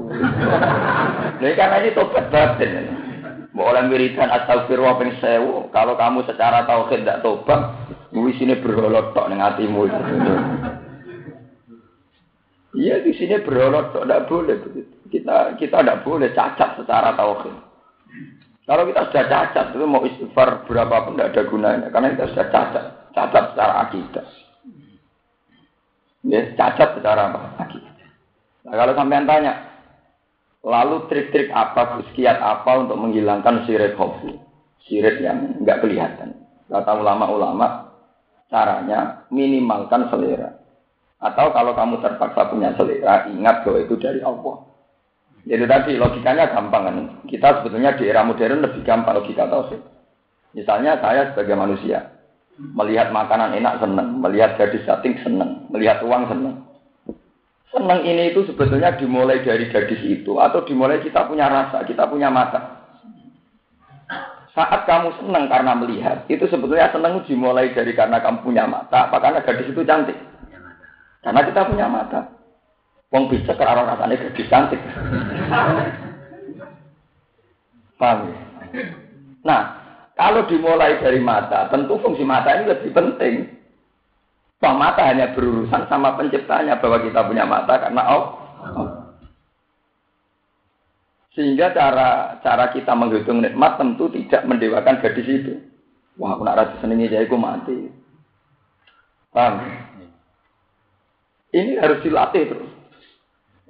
[1.41, 2.71] Nah, karena ini tobat batin.
[3.49, 5.67] Boleh wiridan astagfirullah ping sewu.
[5.73, 7.73] Kalau kamu secara tauhid tidak tobat,
[8.13, 10.03] di sini berolot tok ning atimu itu.
[12.77, 14.93] Iya di sini berolot tok tidak boleh begitu.
[15.09, 17.55] Kita kita tidak boleh cacat secara tauhid.
[18.69, 22.47] Kalau kita sudah cacat itu mau istighfar berapa pun tidak ada gunanya karena kita sudah
[22.53, 22.85] cacat,
[23.17, 24.27] cacat secara akidah.
[26.27, 27.39] Ya, cacat secara apa?
[28.67, 29.55] Nah, kalau sampean tanya,
[30.67, 34.35] lalu trik-trik apa, kiat apa untuk menghilangkan sirik hobi,
[34.83, 36.35] sirik yang nggak kelihatan?
[36.67, 37.95] Kata ulama-ulama,
[38.51, 40.59] caranya minimalkan selera.
[41.23, 44.69] Atau kalau kamu terpaksa punya selera, ingat bahwa itu dari Allah.
[45.47, 46.95] Jadi tadi logikanya gampang kan.
[47.31, 49.81] Kita sebetulnya di era modern lebih gampang logika tauhid.
[50.51, 52.18] Misalnya saya sebagai manusia,
[52.59, 56.59] Melihat makanan enak senang, melihat gadis cantik senang, melihat uang senang.
[57.71, 62.27] Senang ini itu sebetulnya dimulai dari gadis itu atau dimulai kita punya rasa, kita punya
[62.27, 62.83] mata.
[64.51, 69.23] Saat kamu senang karena melihat, itu sebetulnya senang dimulai dari karena kamu punya mata, apa
[69.23, 70.19] karena gadis itu cantik?
[71.23, 72.27] Karena kita punya mata.
[73.09, 74.81] Wong bisa ke arah rasanya gadis cantik.
[77.99, 78.39] Paham ya?
[79.43, 79.78] Nah,
[80.19, 83.55] kalau dimulai dari mata, tentu fungsi mata ini lebih penting.
[84.59, 88.35] Toh mata hanya berurusan sama penciptanya bahwa kita punya mata karena Allah.
[91.31, 95.55] Sehingga cara cara kita menghitung nikmat tentu tidak mendewakan gadis itu.
[96.19, 97.87] Wah, aku nak rasa senengi jadi aku mati.
[99.31, 99.63] Paham?
[101.55, 102.71] Ini harus dilatih terus.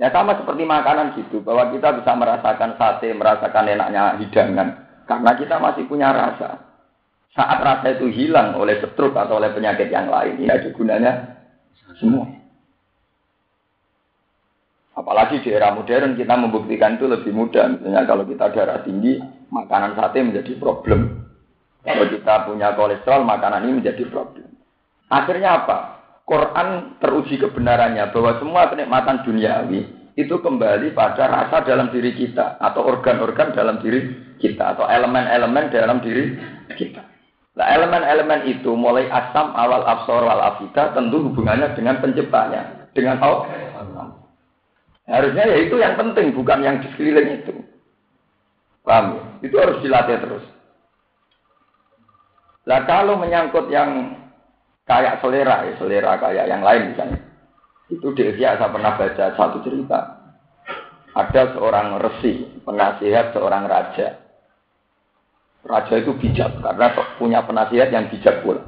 [0.02, 4.89] Ya sama seperti makanan gitu, bahwa kita bisa merasakan sate, merasakan enaknya hidangan.
[5.10, 6.70] Karena kita masih punya rasa.
[7.34, 11.12] Saat rasa itu hilang oleh stroke atau oleh penyakit yang lain, ini ada gunanya
[11.98, 12.30] semua.
[14.94, 17.74] Apalagi di era modern kita membuktikan itu lebih mudah.
[17.74, 19.18] Misalnya kalau kita darah tinggi,
[19.50, 21.26] makanan sate menjadi problem.
[21.82, 24.46] Kalau kita punya kolesterol, makanan ini menjadi problem.
[25.10, 25.78] Akhirnya apa?
[26.30, 32.84] Quran teruji kebenarannya bahwa semua kenikmatan duniawi itu kembali pada rasa dalam diri kita atau
[32.84, 36.36] organ-organ dalam diri kita atau elemen-elemen dalam diri
[36.76, 37.00] kita.
[37.56, 43.48] Nah, elemen-elemen itu mulai asam awal absor wal afida tentu hubungannya dengan penciptanya, dengan Allah.
[45.08, 47.56] Harusnya ya itu yang penting, bukan yang di sekeliling itu.
[48.84, 49.40] Paham?
[49.40, 50.46] Itu harus dilatih terus.
[52.68, 54.20] Nah kalau menyangkut yang
[54.84, 57.29] kayak selera, ya selera kayak yang lain misalnya.
[57.90, 60.22] Itu di Ihya saya pernah baca satu cerita.
[61.18, 64.22] Ada seorang resi, penasihat seorang raja.
[65.66, 68.62] Raja itu bijak karena punya penasihat yang bijak pula.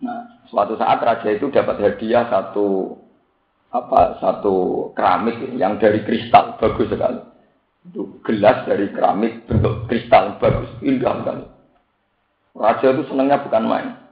[0.00, 2.96] Nah, suatu saat raja itu dapat hadiah satu
[3.74, 7.18] apa satu keramik yang dari kristal bagus sekali.
[7.90, 11.44] Itu gelas dari keramik bentuk kristal bagus, indah sekali.
[12.54, 14.03] Raja itu senangnya bukan main.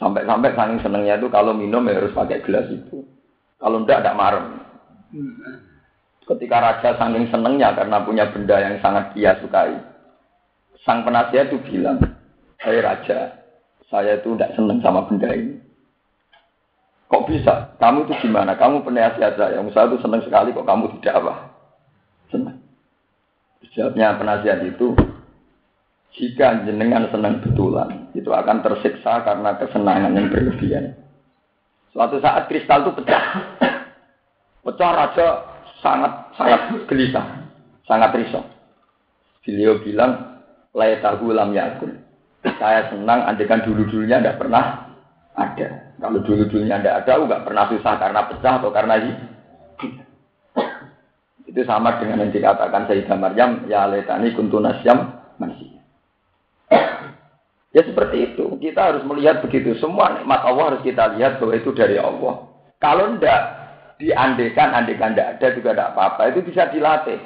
[0.00, 3.04] Sampai-sampai saking senengnya itu kalau minum ya harus pakai gelas itu.
[3.60, 4.44] Kalau enggak, enggak marem.
[6.24, 9.76] Ketika raja saking senengnya karena punya benda yang sangat dia sukai.
[10.80, 12.00] Sang penasihat itu bilang,
[12.64, 13.44] hey raja,
[13.92, 15.60] saya itu tidak seneng sama benda ini.
[17.12, 17.76] Kok bisa?
[17.76, 18.56] Kamu itu gimana?
[18.56, 19.60] Kamu penasihat saya.
[19.60, 21.34] Yang saya itu seneng sekali kok kamu tidak apa?
[22.32, 22.56] Senang.
[23.70, 24.94] Jawabnya penasihat itu,
[26.10, 30.98] jika jenengan senang betulan, itu akan tersiksa karena kesenangan yang berlebihan.
[31.94, 33.24] Suatu saat kristal itu pecah.
[34.66, 35.26] Pecah raja
[35.80, 37.26] sangat sangat gelisah,
[37.88, 38.44] sangat risau.
[39.40, 40.44] Beliau bilang,
[40.76, 41.96] lay tahu lam yakun.
[42.60, 44.92] Saya senang andekan dulu-dulunya tidak pernah
[45.32, 45.96] ada.
[45.96, 49.12] Kalau dulu-dulunya tidak ada, nggak pernah susah karena pecah atau karena ini.
[51.50, 55.79] Itu sama dengan yang dikatakan Sayyidah Maryam, ya letani kuntunasyam masih.
[57.70, 58.58] Ya seperti itu.
[58.58, 59.78] Kita harus melihat begitu.
[59.78, 62.50] Semua nikmat Allah harus kita lihat bahwa itu dari Allah.
[62.82, 63.40] Kalau tidak
[64.02, 66.20] diandekan, andekan tidak ada juga tidak apa-apa.
[66.34, 67.20] Itu bisa dilatih.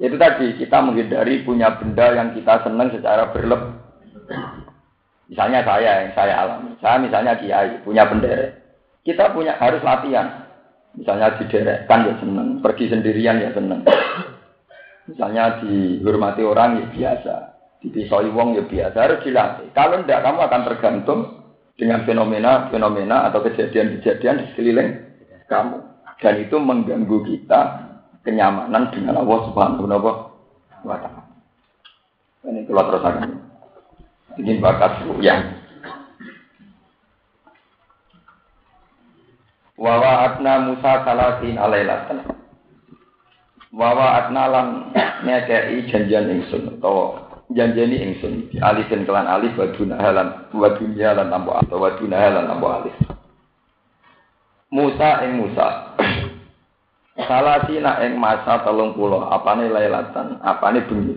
[0.00, 3.76] Itu tadi kita menghindari punya benda yang kita senang secara berlebih.
[5.28, 6.72] Misalnya saya yang saya alami.
[6.80, 8.56] Saya misalnya kiai punya bendera.
[9.04, 10.48] Kita punya harus latihan.
[10.96, 11.44] Misalnya di
[11.90, 13.82] kan ya senang, pergi sendirian ya senang.
[15.10, 17.53] Misalnya dihormati orang ya biasa
[17.84, 19.68] dipisoi wong ya biasa harus dilatih.
[19.76, 21.20] Kalau tidak kamu akan tergantung
[21.76, 24.90] dengan fenomena-fenomena atau kejadian-kejadian di sekeliling
[25.52, 25.76] kamu.
[26.24, 27.60] Dan itu mengganggu kita
[28.24, 31.22] kenyamanan dengan Allah Subhanahu wa taala.
[32.48, 33.30] Ini keluar terus akan.
[34.40, 35.40] Ini bakat yang
[39.74, 42.22] Wawa atna Musa salasin alailatan.
[43.74, 44.66] Wawa atna lan
[45.26, 47.23] ngekei janjian ingsun atau
[47.54, 52.96] janjeni ingsun alifin kelan alif waduna halan wadunya lan tambo atau waduna halan tambo alif.
[54.74, 55.94] Musa ing Musa.
[57.30, 61.14] Salasina ing masa telung pulau apane lailatan apane bengi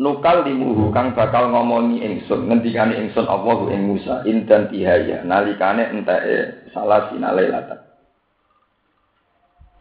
[0.00, 6.72] nukal limuhu kang bakal ngomongi ingsun ngendikane ingsun Allahu ing Musa indan tihaya nalikane enteke
[6.72, 7.89] salah sinalailata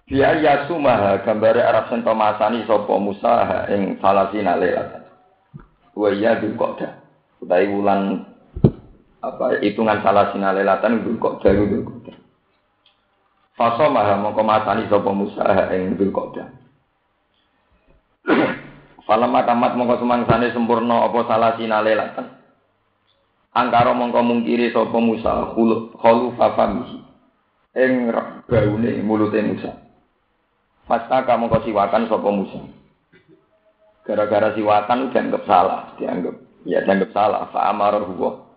[0.09, 5.05] Biaya sumaha gambare Arab sento masani sapa Musa ing salah sinalailata
[5.93, 6.97] wa ya dukoda
[7.37, 8.25] utai wulan
[9.21, 12.17] apa hitungan salah sinalailatan dukoda dukoda
[13.53, 15.45] Faso maha mongko masani sapa Musa
[15.77, 16.57] ing dukoda
[19.05, 20.05] Falamma tamat mongko
[20.53, 22.29] sempurna apa salah sinale latan.
[23.57, 26.97] Angkara mongko mungkiri sapa Musa khulu fafamihi.
[27.73, 28.13] Ing
[28.45, 29.88] baune mulute Musa.
[30.89, 32.61] Fasta kamu kok siwakan sapa Musa.
[34.09, 36.33] Gara-gara siwakan dianggap salah, dianggap
[36.65, 37.45] ya dianggap salah.
[37.53, 38.49] Fa amara huwa.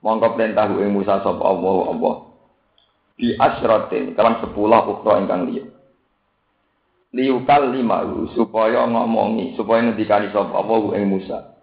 [0.00, 2.14] Mongko perintah ing Musa sapa Allah Allah.
[3.20, 5.64] Bi asratin kalan sepuluh ukra ingkang liya
[7.14, 8.02] liukal lima
[8.34, 11.54] supaya ngomongi supaya ngendikani sapa apa ing Musa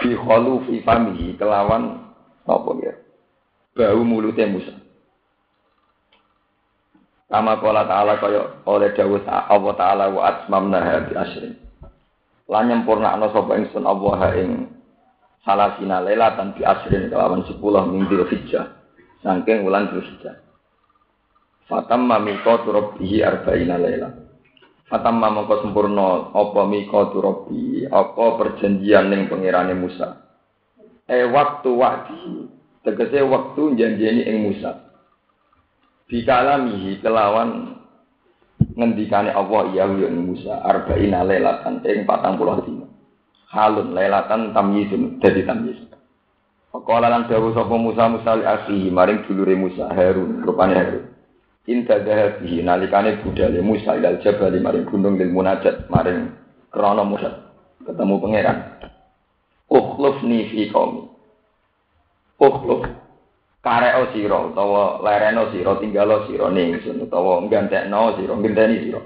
[0.00, 2.08] bi fi famihi kelawan
[2.48, 2.94] apa ya
[3.76, 4.72] bau mulutnya Musa
[7.28, 11.56] Kama kala ta'ala kaya oleh dawuh Allah ta'ala wa atmamna bi asrin.
[12.44, 14.50] Lan nyempurnakno sapa ingsun Allah ing
[15.42, 17.58] salasina lailatan bi asrin kelawan 10
[17.90, 18.66] ming Dzulhijjah.
[19.24, 20.36] Saking wulan Dzulhijjah.
[21.64, 24.24] Fatamma miqatu rabbih arba'ina lailatan.
[24.84, 30.28] Fatamma mongko sempurna apa mika turabi apa perjanjian ning pangerane Musa.
[31.08, 32.52] E waktu waktu
[32.84, 34.93] tegese waktu janjeni ing Musa.
[36.04, 37.80] Bikalamihi kelawan
[38.76, 42.86] ngendikane Allah ya ya Musa arba'ina lailatan ing 40 dina.
[43.48, 45.80] Halun lailatan tamyizun dadi tamyiz.
[46.74, 51.04] Faqala lan dawuh sapa Musa Musa li akhihi maring dulure Musa Harun rupane Harun.
[51.70, 56.34] Inta dahabihi nalikane budale Musa ilal jabali maring gunung lil munajat maring
[56.68, 57.48] krana Musa
[57.80, 58.58] ketemu pangeran.
[59.70, 61.08] Ukhlufni fi qaumi.
[62.42, 63.03] Ukhluf
[63.64, 69.00] kareo sira utawa lereno sira tinggalo sira ning ingsun utawa gantekno sira ngenteni sira.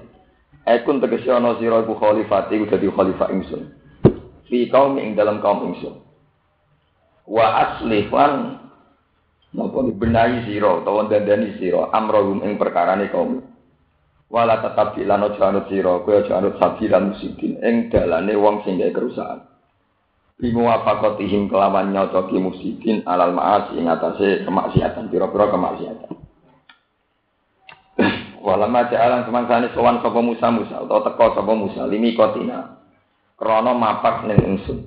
[0.67, 3.63] Ekun tegese ana sira iku khalifat iku dadi khalifah ingsun.
[4.51, 5.95] Fi qaumi ing dalam kaum ingsun.
[7.23, 8.59] Wa aslifan
[9.49, 13.41] Napa dibenahi sira utawa dandani sira amrohum ing perkarane kaum.
[14.29, 18.77] Wala tetap lan aja anut sira, kowe aja anut sabilan musidin ing dalane wong sing
[18.77, 19.41] gawe kerusakan.
[20.39, 26.15] Bimu apakotihim kelawan nyocoki musidin alal maas ing atase kemaksiatan, pira-pira kemaksiatan.
[28.47, 32.79] Walama ja'alan semangsane sowan sapa Musa Musa utawa teka sapa Musa limi kotina.
[33.35, 34.79] Krana mapak ning ingsun.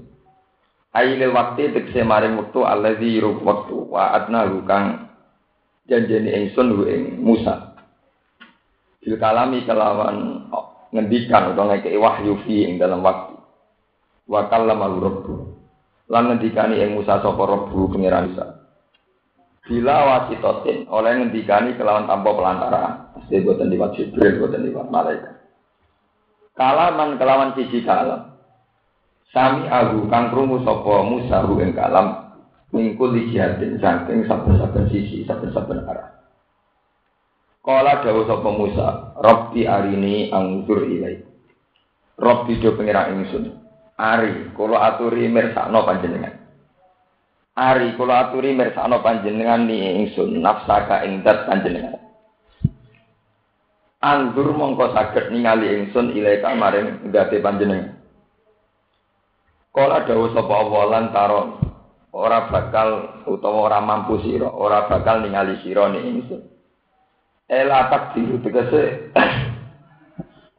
[0.97, 5.09] Aile waktu tegese maring wektu allazi rub wektu wa adna kang
[5.85, 7.77] janjeni ingsun hu ing Musa.
[9.05, 10.49] Bil kalami kelawan
[10.97, 13.32] ngendikan utawa ngekeki wahyu fi ing dalam waktu.
[14.33, 15.61] Wa kallama rabbu.
[16.09, 18.65] Lan ngendikani ing Musa sapa rabbu pangeran Isa.
[19.69, 22.85] Bila wasitotin oleh ngendikani kelawan tanpa pelantara.
[23.13, 25.37] Pasti boten liwat Jibril, boten liwat malaikat.
[26.57, 28.33] Kalaman kelawan siji kalam.
[29.37, 32.33] Sami ahu kang krungu sapa Musa hu ing kalam
[32.73, 36.09] mingkul jihadin saking saben-saben sisi saben-saben arah.
[37.61, 41.21] Kala dawuh sapa Musa, Rabbi arini anggur ilai.
[42.17, 43.62] Rabbi do pengira ingsun.
[44.01, 46.35] Ari kula aturi mirsakno panjenengan.
[47.53, 52.01] Ari kula aturi mirsakno panjenengan ni ingsun nafsaka ing dat panjenengan.
[54.03, 58.01] Anggur mongko saged ningali ingsun ilaika maring ndate panjenengan.
[59.73, 61.49] Kala dawuh sapa Allah lan taron
[62.13, 66.43] ora bakal utawa ora mampu sira, ora bakal ningali sira ning ingsun.
[67.49, 69.13] Ela tak diru tegese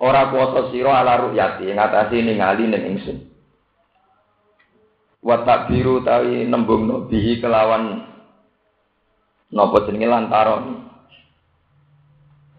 [0.03, 3.17] ora kuasa sira ala ru'yati ngatasi ningali ning ingsun.
[5.23, 8.03] Wa takbiru tawi nembung bihi kelawan
[9.55, 10.63] napa jenenge lantaron.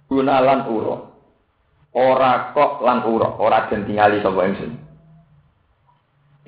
[0.09, 0.97] Gunalan ura.
[1.95, 4.73] Ora kok lan ura, ora den tingali sapa ingsun.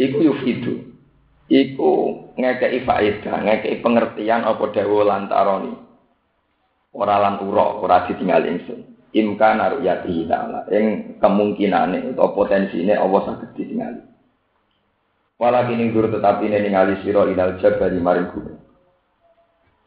[0.00, 0.74] iku yufidu.
[1.46, 1.92] Iku
[2.34, 5.78] ngekei faedah, ngekei pengertian apa dawa lantaroni.
[6.90, 8.95] Ora lan ura, ora ditinggal ingsun.
[9.16, 10.68] Imka naruh yati ta'ala.
[10.68, 14.04] Ing kemungkinane atau potensine Allah saged ditingali.
[15.40, 18.60] Walakin ing guru tetapi ini ningali sira ilal jabal maring gunung.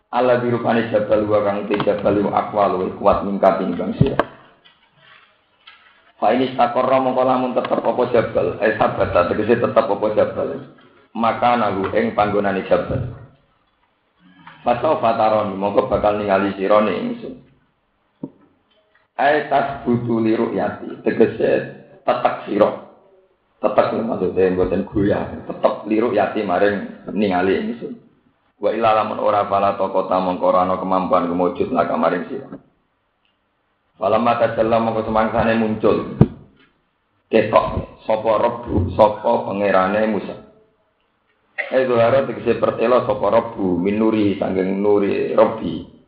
[0.09, 4.17] Allah dirupani jabal wa kang te jabal wa akwal kuat mingkat timbang sira.
[6.17, 10.49] Fa ini takorra mongko lamun tetep apa jabal, eh sabata tegese tetep apa jabal.
[11.13, 13.13] Maka nagu ing panggonane jabal.
[14.65, 17.49] Fasau fataron mongko bakal ningali sira ingsun.
[19.20, 21.51] Ai tas butu liru yati tegese
[22.07, 22.88] tetek sira.
[23.59, 27.99] Tetek maksudnya mboten goyah, tetep liru yati maring ningali ingsun.
[28.63, 32.47] Wa ila lamun ora pala toko tamong korano kemampuan kemujud lah kamaring sira.
[33.99, 36.15] Falamma tajalla mongko semangsane muncul.
[37.28, 37.67] Ketok
[38.07, 40.36] sapa rebu sapa pangerane Musa.
[41.59, 45.99] Eh zuhara tegese pertelo sapa rebu minuri sanggeng nuri robi.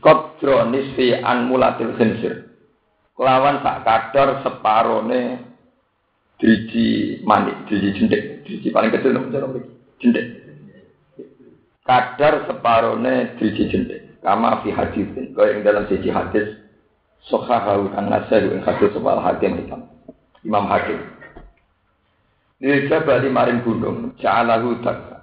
[0.00, 2.50] Kodro nisfi an mulatil khinsir.
[3.14, 5.44] Kelawan sak kadar separone
[6.40, 9.46] driji manik, driji jentik, driji paling kecil nomor cara
[10.00, 10.26] jendek.
[11.84, 14.10] Kadar separone driji jendek.
[14.20, 15.32] Kama fi hadisin.
[15.32, 16.60] Kau yang dalam siji hadis.
[17.28, 19.84] Sohahahu kang nasir yang hadis sebal hakim hitam.
[20.40, 20.96] Imam Hakim.
[22.64, 24.16] Lil jabal maring gunung.
[24.16, 25.20] Ja'alahu dakka.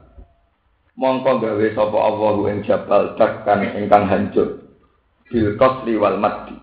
[0.97, 4.66] Mongko gawe sapa Allahu ing jabal dakkan ingkang hancur.
[5.27, 6.55] Bil qasri wal maddi.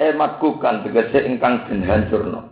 [0.00, 2.50] Eh matkukan tegese ingkang den hancurno.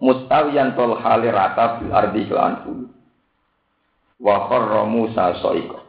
[0.00, 2.88] Mustawiyan tol hali rata bil ardi kelan bumi
[4.20, 5.80] wa kharra Musa saika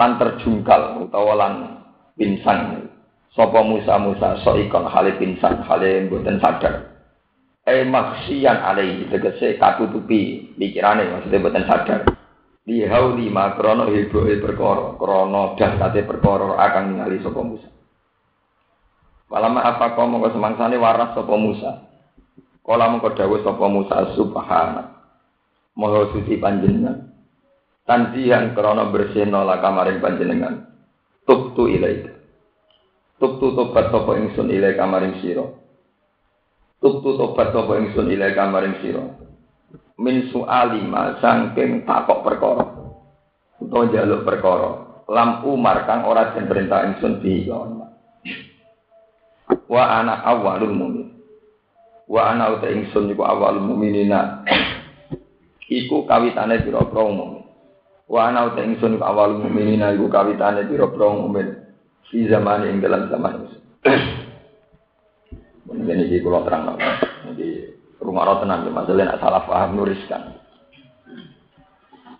[0.00, 1.52] lan terjungkal utawa lan
[2.16, 2.88] pingsan.
[3.36, 6.88] Sapa Musa Musa saika hale pingsan hale mboten sadar.
[7.68, 12.00] Eh maksian alai tegese katutupi pikirane maksudnya mboten sadar
[12.64, 17.68] di hauli ma krono hiboe perkara krono dahsate perkara akan ningali sapa Musa.
[19.28, 21.84] Walama apa kau mongko semangsane waras sapa Musa.
[22.64, 24.96] Kala mongko dawuh sapa Musa subhana
[25.76, 27.12] Maha suci panjenengan.
[27.84, 30.64] Tanzihan krana bersihna la kamaring panjenengan.
[31.28, 32.16] Tubtu ilaika.
[33.20, 35.44] Tubtu tobat sapa ingsun ilai kamaring sira.
[36.80, 39.23] Tubtu tobat sapa ingsun ilai kamaring sira
[40.00, 42.64] min suali ma sangking takok perkara.
[43.62, 44.70] Utawa jaluk perkara.
[45.10, 47.44] Lam umar kang ora den perintah ingsun bi
[49.68, 51.12] wa ana awalul mumin.
[52.08, 54.44] Wa ana uta ingsun iku awalul muminina.
[55.64, 57.44] Iku kawitane pira-pira umum
[58.04, 61.48] Wa ana uta ingsun awal mukminin iku kawitane pira-pira mukmin
[62.14, 63.50] di zaman ing dalam zaman
[65.74, 66.78] iki kula terang
[67.26, 67.73] Jadi
[68.04, 70.36] rumah roh tenang masalah nek salah paham nuriskan.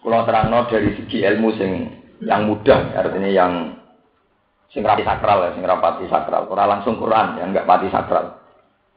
[0.01, 1.70] Kula terangno dari segi ilmu sing
[2.24, 3.53] yang mudah artinya yang
[4.72, 6.49] sing rapati sakral ya, sing rapati sakral.
[6.49, 8.41] Ora langsung Quran yang enggak pati sakral.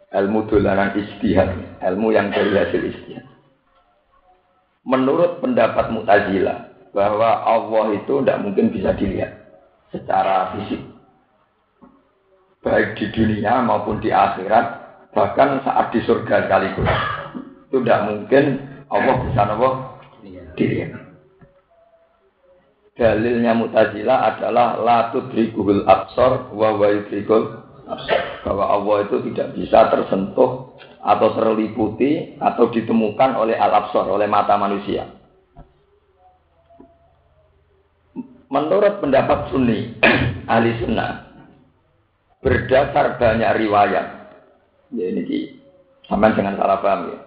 [0.07, 1.51] Ilmu dolanan istihad,
[1.83, 3.27] ilmu yang dari hasil istihad.
[4.87, 9.35] Menurut pendapat Mu'tazilah, bahwa Allah itu tidak mungkin bisa dilihat
[9.91, 10.81] secara fisik.
[12.63, 14.86] Baik di dunia maupun di akhirat,
[15.17, 16.85] bahkan saat di surga sekaligus.
[17.65, 18.45] Itu tidak mungkin
[18.93, 19.73] Allah bisa Allah
[20.53, 20.93] dilihat.
[22.93, 26.89] Dalilnya Mutazila adalah la tudrikul absor wa wa
[28.45, 35.07] Bahwa Allah itu tidak bisa tersentuh atau terliputi atau ditemukan oleh al-absor, oleh mata manusia.
[38.47, 39.93] Menurut pendapat Sunni,
[40.51, 41.11] ahli sunnah,
[42.39, 44.26] berdasar banyak riwayat,
[44.93, 45.57] ya ini
[46.07, 47.19] sampai dengan salah paham ya.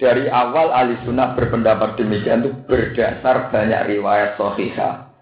[0.00, 5.12] Dari awal ahli sunnah berpendapat demikian itu berdasar banyak riwayat sohiha,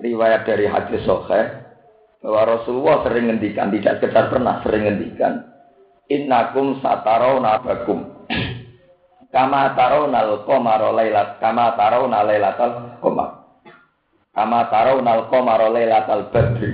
[0.00, 1.52] riwayat dari hadis sohih,
[2.24, 5.52] bahwa Rasulullah sering ngendikan, tidak sekedar pernah sering ngendikan,
[6.08, 8.24] innakum satarau nabakum,
[9.36, 13.42] kama tarau nal komaro laylat, kama tarau laylatal komar.
[14.32, 16.72] Kama tarau nal qamara lailatal badri.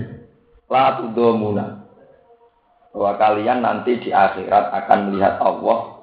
[0.70, 1.77] La tudomuna.
[2.94, 5.98] Bahwa kalian nanti di akhirat akan melihat Allah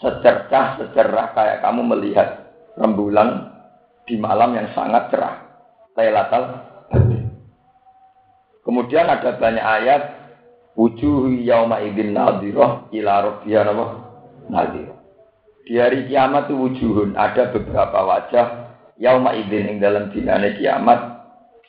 [0.00, 2.28] secercah secerah kayak kamu melihat
[2.80, 3.52] rembulan
[4.08, 5.36] di malam yang sangat cerah.
[5.94, 6.44] Lailatul.
[8.64, 10.02] Kemudian ada banyak ayat
[10.74, 13.62] wujuh yauma idzin nadhirah ila rabbiha
[14.48, 14.98] nadhirah.
[15.70, 18.46] Di hari kiamat itu wujuhun ada beberapa wajah
[18.98, 20.98] yauma idzin ing dalam dinane kiamat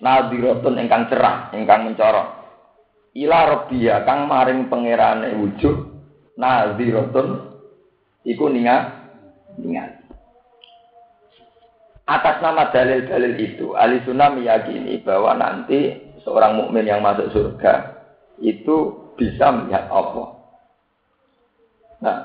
[0.01, 2.40] nadhiratun ingkang cerah, ingkang mencorok.
[3.11, 5.77] Ila rabbiya kang maring pangerane wujud
[6.39, 7.51] nadhiratun
[8.21, 9.01] Iku ningat,
[9.57, 9.97] ningat.
[12.05, 17.97] Atas nama dalil-dalil itu, ahli sunnah meyakini bahwa nanti seorang mukmin yang masuk surga
[18.41, 20.37] itu bisa melihat Allah.
[22.01, 22.17] Nah,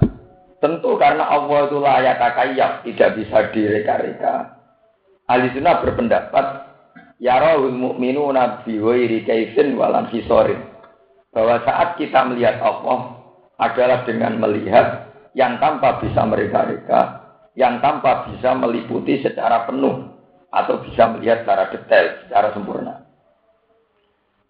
[0.61, 4.35] tentu karena Allah itu layak kayak tidak bisa direka-reka.
[5.33, 6.47] Ahli sunnah berpendapat
[7.25, 10.76] ya rohul mukminu nabi wairi kaifin walam fisorin.
[11.37, 13.21] Bahwa saat kita melihat Allah
[13.61, 17.27] adalah dengan melihat yang tanpa bisa mereka-reka
[17.57, 20.13] yang tanpa bisa meliputi secara penuh
[20.53, 22.95] atau bisa melihat secara detail, secara sempurna.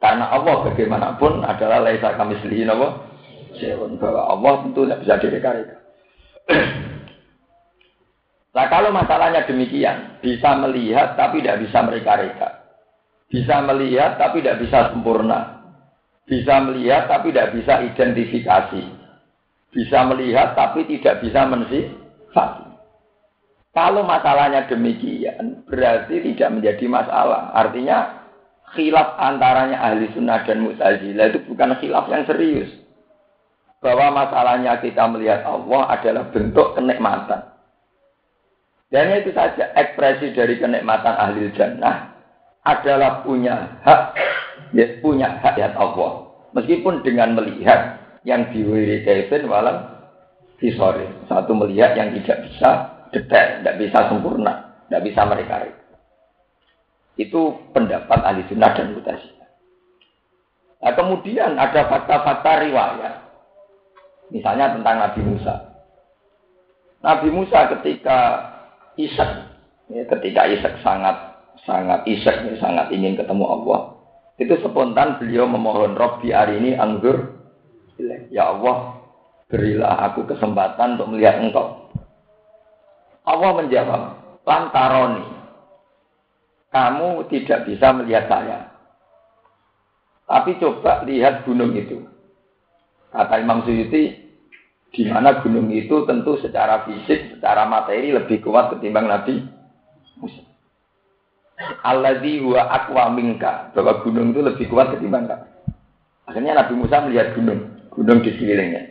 [0.03, 3.01] Karena Allah bagaimanapun adalah laisa kami selihin Allah,
[3.97, 5.77] bahwa Allah tentu tidak bisa direka-reka.
[8.57, 12.49] Nah kalau masalahnya demikian, bisa melihat tapi tidak bisa mereka-reka.
[13.29, 15.56] Bisa melihat tapi tidak bisa sempurna.
[16.27, 18.83] Bisa melihat tapi tidak bisa identifikasi.
[19.71, 22.67] Bisa melihat tapi tidak bisa mensifati.
[23.77, 27.53] Kalau masalahnya demikian, berarti tidak menjadi masalah.
[27.53, 28.25] Artinya,
[28.73, 32.73] khilaf antaranya ahli sunnah dan mutazilah itu bukan khilaf yang serius.
[33.85, 37.53] Bahwa masalahnya kita melihat Allah adalah bentuk kenikmatan.
[38.89, 42.17] Dan itu saja ekspresi dari kenikmatan ahli jannah
[42.65, 44.17] adalah punya hak,
[44.77, 46.29] ya, punya hak ya Allah.
[46.53, 47.97] Meskipun dengan melihat
[48.29, 49.97] yang diwiri Kevin walau
[50.61, 51.09] disore.
[51.29, 52.71] Satu melihat yang tidak bisa
[53.13, 54.53] detail, tidak bisa sempurna,
[54.89, 55.57] tidak bisa mereka.
[57.17, 59.31] Itu pendapat ahli sunnah dan mutasi.
[60.85, 63.15] Nah, kemudian ada fakta-fakta riwayat.
[64.29, 65.55] Misalnya tentang Nabi Musa.
[67.01, 68.19] Nabi Musa ketika
[68.99, 69.31] Ishak,
[69.89, 71.17] ya, ketika Ishak sangat
[71.65, 73.96] sangat Ishak, ya, sangat ingin ketemu Allah,
[74.37, 77.41] itu spontan beliau memohon Robbi hari ini anggur,
[78.29, 79.01] ya Allah
[79.49, 81.89] berilah aku kesempatan untuk melihat engkau.
[83.25, 84.03] Allah menjawab,
[84.45, 85.25] lantaroni.
[86.71, 88.59] Kamu tidak bisa melihat saya.
[90.27, 92.05] Tapi coba lihat gunung itu.
[93.15, 94.13] Kata Imam Suyuti,
[94.93, 99.41] di mana gunung itu tentu secara fisik, secara materi lebih kuat ketimbang Nabi
[100.21, 100.56] Musa.
[101.57, 105.47] Alladzi huwa aqwa minka, bahwa gunung itu lebih kuat ketimbang kamu.
[106.29, 108.83] Akhirnya Nabi Musa melihat gunung, gunung di sekelilingnya.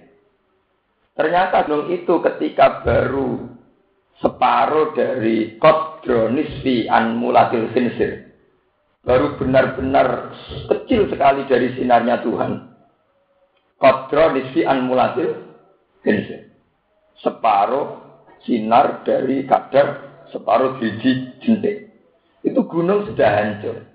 [1.14, 3.56] Ternyata gunung itu ketika baru
[4.24, 8.34] separuh dari kodronis fi an mulatil finsir.
[9.06, 10.34] Baru benar-benar
[10.66, 12.52] kecil sekali dari sinarnya Tuhan.
[13.78, 15.38] Kodronis fi an mulatil
[16.02, 16.50] finsir.
[17.22, 18.02] Separuh
[18.48, 21.85] sinar dari kadar separuh biji jentik.
[22.46, 23.90] Itu gunung sudah hancur.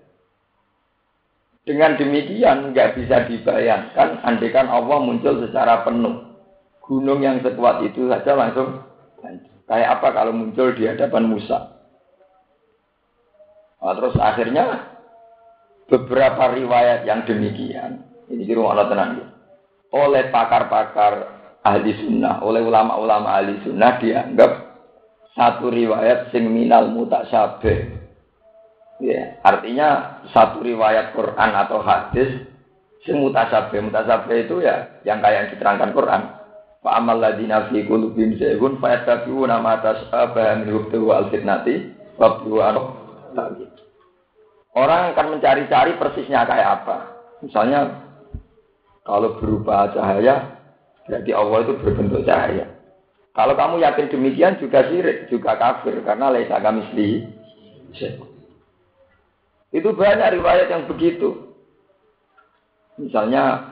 [1.63, 6.35] Dengan demikian nggak bisa dibayangkan andekan Allah muncul secara penuh.
[6.83, 8.83] Gunung yang sekuat itu saja langsung
[9.23, 9.55] hancur.
[9.71, 11.79] Kayak apa kalau muncul di hadapan Musa?
[13.81, 14.99] Nah, terus akhirnya
[15.87, 19.27] beberapa riwayat yang demikian, ini di rumah tenang ya,
[19.95, 21.15] oleh pakar-pakar
[21.63, 24.53] ahli sunnah, oleh ulama-ulama ahli sunnah dianggap
[25.39, 28.00] satu riwayat sing minal mutasyabih.
[29.01, 32.45] Ya, artinya satu riwayat Quran atau hadis
[33.09, 33.89] sing mutasyabih.
[33.89, 36.23] Mutasyabih itu ya yang kayak yang diterangkan Quran.
[36.85, 41.75] Fa amal ladina fi qulubihim zaygun fa yattabi'una ma tashabaha min hubtihi al fitnati
[42.21, 42.41] wa
[44.71, 46.97] Orang akan mencari-cari persisnya kayak apa.
[47.41, 48.05] Misalnya
[49.03, 50.61] kalau berupa cahaya
[51.09, 52.69] berarti Allah itu berbentuk cahaya.
[53.33, 56.85] Kalau kamu yakin demikian juga sirik, juga kafir karena laisa kami
[59.71, 61.55] Itu banyak riwayat yang begitu.
[62.99, 63.71] Misalnya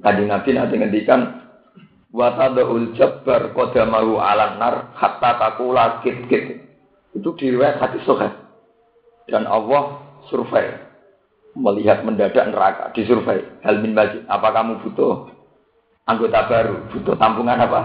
[0.00, 1.20] Tadi Nabi nanti ngendikan
[2.10, 6.64] wa tadul jabbar qadamahu alan nar hatta takula kit kit
[7.12, 8.32] itu diriwayat hati sahih.
[9.28, 10.00] Dan Allah
[10.32, 10.72] survei
[11.52, 13.44] melihat mendadak neraka disurvei.
[13.60, 15.28] Hal min majid apa kamu butuh
[16.08, 16.76] anggota baru?
[16.96, 17.80] Butuh tampungan apa?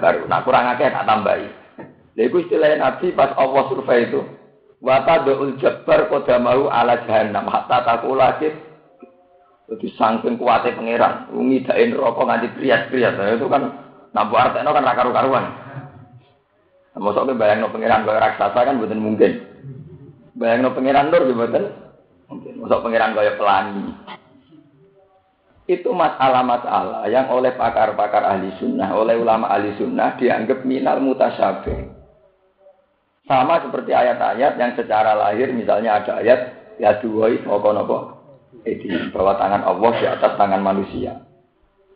[0.00, 0.24] Baru.
[0.24, 1.46] Nah kurang akeh tak tambahi.
[2.16, 4.24] Lha iku istilah Nabi pas Allah survei itu
[4.78, 8.38] wa tadul jabbar qadamahu ala jahannam hatta takula
[9.68, 13.20] jadi saking kuatnya pangeran, ngidain rokok nganti kriat-kriat.
[13.20, 13.62] Nah, itu kan
[14.16, 15.44] nampu artekno kan rakaru karuan.
[16.96, 19.44] Nah, Mosok bayang no pangeran kaya raksasa kan bukan mungkin.
[20.40, 21.64] Bayang no pangeran nur bukan
[22.32, 22.52] mungkin.
[22.64, 23.92] Mosok pangeran kaya pelangi.
[25.68, 31.97] Itu masalah-masalah yang oleh pakar-pakar ahli sunnah, oleh ulama ahli sunnah dianggap minal mutasyabih.
[33.28, 36.40] Sama seperti ayat-ayat yang secara lahir misalnya ada ayat
[36.80, 38.18] ya dua itu nopo
[38.64, 41.24] jadi bahwa tangan Allah di atas tangan manusia.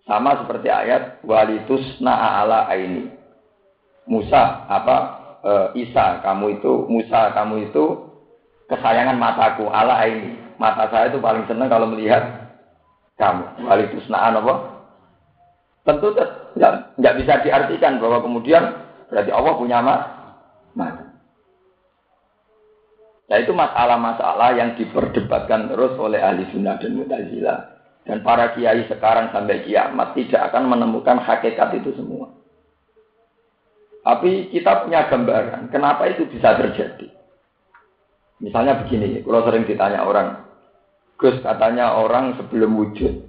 [0.04, 3.08] Sama seperti ayat walitus ala aini.
[4.02, 4.96] Musa apa
[5.40, 5.52] e,
[5.86, 7.84] Isa kamu itu Musa kamu itu
[8.66, 10.36] kesayangan mataku ala aini.
[10.58, 12.52] Mata saya itu paling senang kalau melihat
[13.16, 13.66] kamu.
[13.66, 14.54] Walitus apa?
[15.82, 16.14] Tentu
[16.98, 18.62] nggak bisa diartikan bahwa kemudian
[19.08, 19.78] berarti Allah punya
[20.76, 21.11] mata.
[23.30, 27.58] Nah itu masalah-masalah yang diperdebatkan terus oleh ahli sunnah dan mutazilah.
[28.02, 32.34] Dan para kiai sekarang sampai kiamat tidak akan menemukan hakikat itu semua.
[34.02, 37.06] Tapi kita punya gambaran, kenapa itu bisa terjadi.
[38.42, 40.42] Misalnya begini, kalau sering ditanya orang,
[41.14, 43.22] Gus katanya orang sebelum wujud,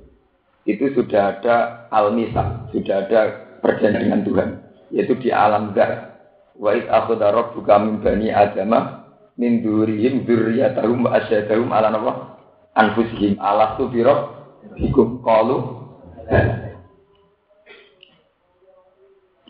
[0.66, 3.22] itu sudah ada al-misa, sudah ada
[3.62, 4.50] perjanjian Tuhan,
[4.89, 6.18] yaitu di alam dar.
[6.58, 9.03] Wa id akhudha buka min bani adamah
[9.38, 12.13] min durihim dzurriyyatahum wa asyadahum ala napa
[12.77, 14.15] anfusihim ala tu biro
[14.77, 15.84] bikum qalu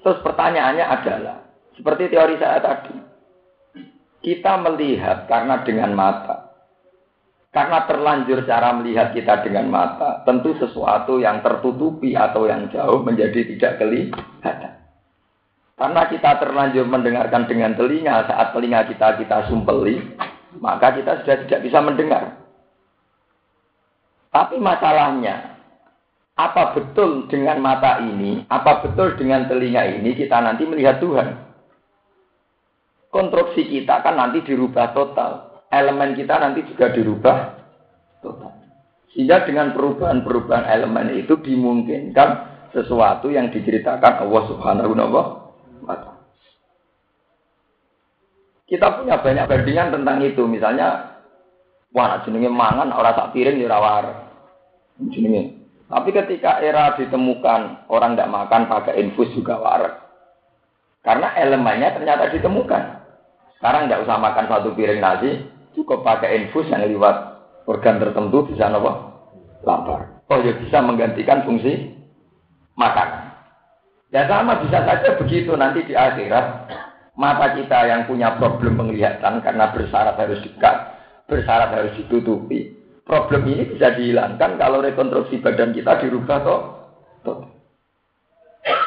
[0.04, 1.38] Terus pertanyaannya adalah
[1.80, 2.92] seperti teori saya tadi.
[4.20, 6.52] Kita melihat karena dengan mata.
[7.54, 13.46] Karena terlanjur cara melihat kita dengan mata, tentu sesuatu yang tertutupi atau yang jauh menjadi
[13.56, 14.83] tidak kelihatan.
[15.74, 20.06] Karena kita terlanjur mendengarkan dengan telinga saat telinga kita kita sumpeli,
[20.62, 22.24] maka kita sudah tidak bisa mendengar.
[24.30, 25.58] Tapi masalahnya,
[26.38, 31.42] apa betul dengan mata ini, apa betul dengan telinga ini kita nanti melihat Tuhan?
[33.10, 35.62] Konstruksi kita kan nanti dirubah total.
[35.74, 37.38] Elemen kita nanti juga dirubah
[38.22, 38.54] total.
[39.14, 42.30] Sehingga dengan perubahan-perubahan elemen itu dimungkinkan
[42.74, 45.43] sesuatu yang diceritakan Allah Subhanahu wa taala
[45.84, 46.24] mata.
[48.66, 50.44] Kita punya banyak bandingan tentang itu.
[50.48, 51.20] Misalnya,
[51.94, 54.06] wah jenenge mangan orang tak piring di ya rawar.
[55.12, 55.62] Jenenge.
[55.94, 59.94] Tapi ketika era ditemukan orang tidak makan pakai infus juga warak.
[61.04, 62.84] Karena elemennya ternyata ditemukan.
[63.60, 65.44] Sekarang tidak usah makan satu piring nasi,
[65.78, 67.16] cukup pakai infus yang lewat
[67.68, 68.92] organ tertentu bisa nopo
[69.64, 70.24] lapar.
[70.32, 71.94] Oh ya bisa menggantikan fungsi
[72.76, 73.23] makan.
[74.14, 76.70] Ya sama bisa saja begitu nanti di akhirat
[77.18, 80.76] mata kita yang punya problem penglihatan karena bersyarat harus dekat,
[81.26, 82.78] bersyarat harus ditutupi.
[83.10, 86.62] Problem ini bisa dihilangkan kalau rekonstruksi badan kita dirubah toh.
[87.26, 87.40] toh.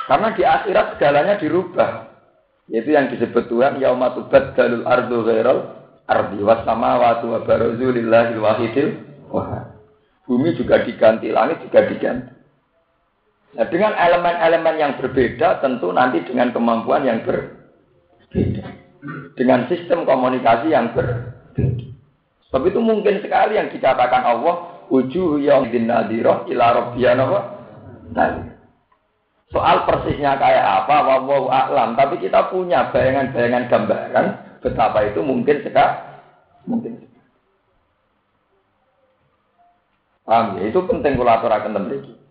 [0.06, 2.06] Karena di akhirat segalanya dirubah.
[2.70, 5.58] Yaitu yang disebut Tuhan yaumatubat dalul ardu ghairal
[6.06, 8.88] ardi was samawati wa lillahi wahidil.
[10.26, 12.35] Bumi juga diganti, langit juga diganti.
[13.56, 18.64] Nah, dengan elemen-elemen yang berbeda tentu nanti dengan kemampuan yang berbeda.
[19.32, 21.88] Dengan sistem komunikasi yang berbeda.
[22.52, 26.94] Sebab itu mungkin sekali yang dikatakan Allah, ujuh yang dinadiroh ila
[28.06, 28.28] Nah,
[29.50, 31.96] soal persisnya kayak apa, wawahu a'lam.
[31.96, 34.26] Tapi kita punya bayangan-bayangan gambaran
[34.60, 35.96] betapa itu mungkin sekali.
[36.68, 36.92] Mungkin
[40.26, 40.74] Paham ya?
[40.74, 42.25] Itu penting kulator akan memiliki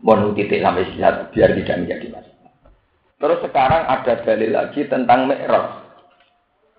[0.00, 2.52] mau titik sampai sisa biar tidak menjadi masalah.
[3.20, 5.92] Terus sekarang ada dalil lagi tentang mi'raj.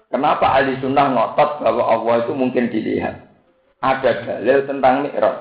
[0.10, 3.30] Kenapa ahli sunnah ngotot bahwa Allah itu mungkin dilihat?
[3.80, 5.38] Ada dalil tentang mi'raj.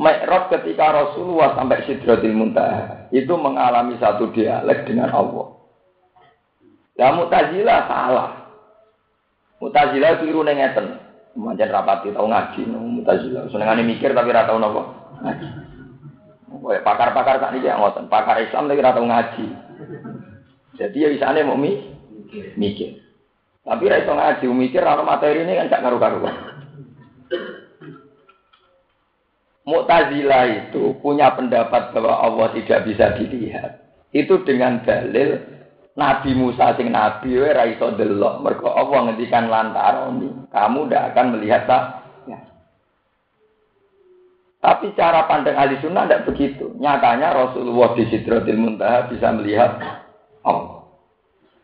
[0.00, 5.60] Mi'raj ketika Rasulullah sampai Sidratil Muntaha itu mengalami satu dialek dengan Allah.
[6.96, 8.30] Ya Mu'tazilah salah.
[9.60, 11.04] Mu'tazilah keliru ngeten.
[11.34, 13.50] Manjan rapati tau ngaji, Mu'tazilah.
[13.52, 14.58] Senengane mikir tapi ora tau.
[14.58, 15.73] Ngaji.
[16.64, 19.46] Pakar-pakar tak niki ngoten, pakar Islam lagi ora ngaji.
[20.80, 21.76] Jadi ya isane mau mi
[22.56, 22.98] mikir.
[23.64, 26.36] Tapi ra ngaji mikir ora materi ini kan gak karu-karuan.
[29.64, 33.80] Mu'tazilah itu punya pendapat bahwa Allah tidak bisa dilihat.
[34.12, 35.40] Itu dengan dalil
[35.94, 40.18] Nabi Musa sing nabi ora iso delok mergo Allah ngendikan lantaran
[40.50, 42.03] kamu ndak akan melihat tak
[44.64, 46.72] tapi cara pandang ahli sunnah tidak begitu.
[46.80, 49.76] Nyatanya Rasulullah di Sidratil Muntaha bisa melihat
[50.40, 50.88] Allah.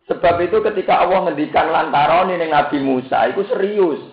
[0.05, 4.05] Sebab itu ketika Allah ngendikan lantaran ini Nabi Musa itu serius.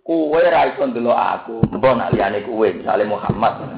[0.00, 3.76] Kue raison dulu aku, mbok nak liyane kue misalnya Muhammad.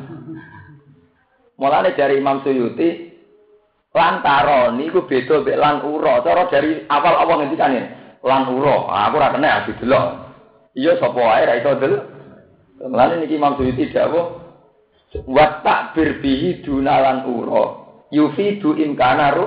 [1.58, 3.10] Mulane dari Imam Suyuti
[3.90, 6.22] lantaran niku beda mek lan ura.
[6.22, 7.82] Cara dari awal Allah ngendikan ini
[8.22, 8.46] lan.
[8.46, 10.06] Aku ora kena didelok.
[10.78, 12.09] Iya sapa wae ra iso.
[12.80, 14.40] Lalu niki Imam Suyuti dawuh
[15.28, 17.64] wa takbir bihi dunalan uro
[18.08, 19.46] yufidu imkana ru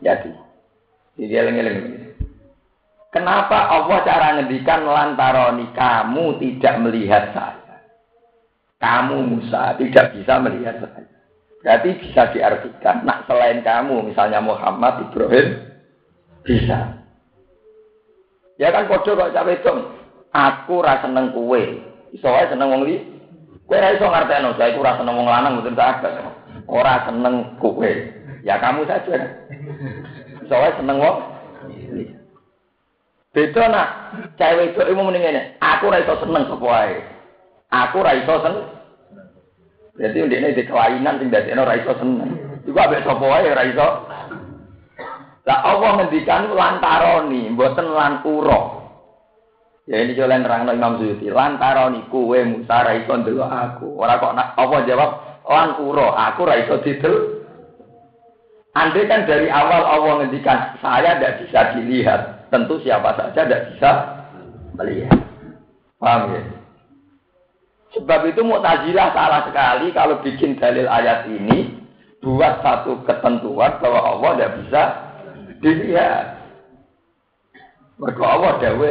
[0.00, 0.32] jadi.
[1.16, 1.76] Jadi eling-eling.
[3.12, 7.80] Kenapa Allah cara ngendikan lantaroni kamu tidak melihat saya?
[8.76, 11.08] Kamu Musa tidak bisa melihat saya.
[11.64, 15.66] Berarti bisa diartikan, nak selain kamu, misalnya Muhammad, Ibrahim,
[16.44, 17.00] bisa.
[18.60, 19.54] Ya kan kode kok cawe.
[20.36, 21.80] Aku rasa seneng kue.
[22.16, 22.96] Iso wae seneng wong li.
[23.68, 26.32] Kue ra iso ngartekno, saya iku rasa seneng wong lanang mboten tak ada.
[26.64, 27.92] Ora seneng kue.
[28.40, 29.36] Ya kamu saja.
[30.40, 31.16] Iso wae seneng wong
[33.36, 33.88] Beda nak
[34.40, 35.42] cewek itu ilmu mending ini.
[35.60, 37.04] Aku ra iso seneng wae.
[37.68, 38.64] Aku ra iso seneng.
[40.00, 42.32] Jadi ini di kelainan sing dadekno ra iso seneng.
[42.64, 43.88] Iku ambek sapa wae ra iso.
[45.46, 48.75] Lah Allah ngendikan lantaroni, mboten lan ura.
[49.86, 51.30] Ya ini jalan nerangno Imam Suyuti.
[51.30, 53.88] Lantaroni kuwe Musa ra ndelok aku.
[54.02, 55.10] Ora kok nak apa jawab
[55.46, 57.46] lan ura, aku ra iso didel.
[58.74, 63.90] Andai kan dari awal Allah ngendikan saya tidak bisa dilihat, tentu siapa saja tidak bisa
[64.76, 65.16] melihat.
[65.96, 66.42] Paham ya?
[67.96, 71.72] Sebab itu Mu'tazilah salah sekali kalau bikin dalil ayat ini
[72.20, 74.82] buat satu ketentuan bahwa Allah tidak bisa
[75.64, 76.26] dilihat.
[77.96, 78.90] Mereka Allah dawe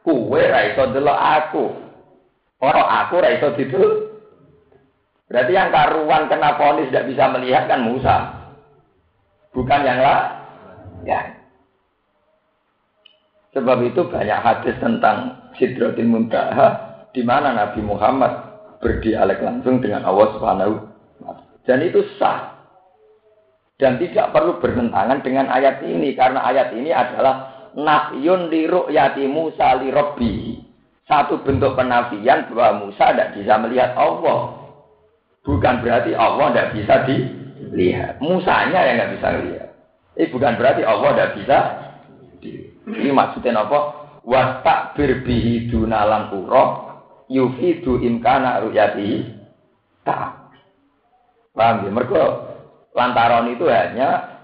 [0.00, 1.64] aku, we raiso delok aku.
[2.62, 3.82] Orang aku raiso itu.
[5.28, 8.16] Berarti yang karuan kena ponis tidak bisa melihat kan Musa.
[9.52, 10.40] Bukan yang lah.
[11.04, 11.20] Ya.
[13.52, 18.30] Sebab itu banyak hadis tentang Sidratul Muntaha di mana Nabi Muhammad
[18.78, 20.74] berdialek langsung dengan Allah Subhanahu
[21.66, 22.54] dan itu sah
[23.78, 29.78] dan tidak perlu bertentangan dengan ayat ini karena ayat ini adalah nafyun li ru'yati Musa
[29.78, 30.34] li Rabbi.
[31.06, 34.68] Satu bentuk penafian bahwa Musa tidak bisa melihat Allah.
[35.46, 38.20] Bukan berarti Allah tidak bisa dilihat.
[38.20, 39.68] Musanya yang tidak bisa melihat.
[40.18, 41.58] Ini bukan berarti Allah tidak bisa
[42.44, 42.74] dilihat.
[42.88, 43.78] Ini maksudnya apa?
[44.28, 46.64] Wastak berbihi dunalan uro
[47.32, 49.24] yufidu imkana ruyati
[50.04, 50.52] tak.
[51.56, 51.90] Paham ya?
[51.92, 52.22] Mereka
[52.92, 54.40] lantaran itu hanya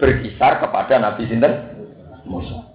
[0.00, 1.71] berkisar kepada Nabi Sinten
[2.26, 2.72] Musa.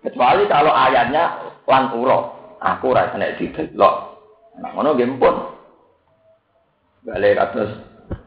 [0.00, 2.18] Kecuali kalau ayatnya lan uro,
[2.58, 3.94] aku rasanya didelok.
[4.60, 5.36] Nah, ngono gempun.
[7.04, 7.80] Balik atas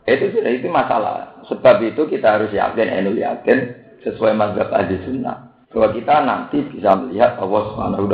[0.09, 1.41] itu sudah itu masalah.
[1.49, 6.93] Sebab itu kita harus yakin, enu yakin sesuai mazhab ahli sunnah bahwa kita nanti bisa
[6.99, 8.05] melihat Allah Subhanahu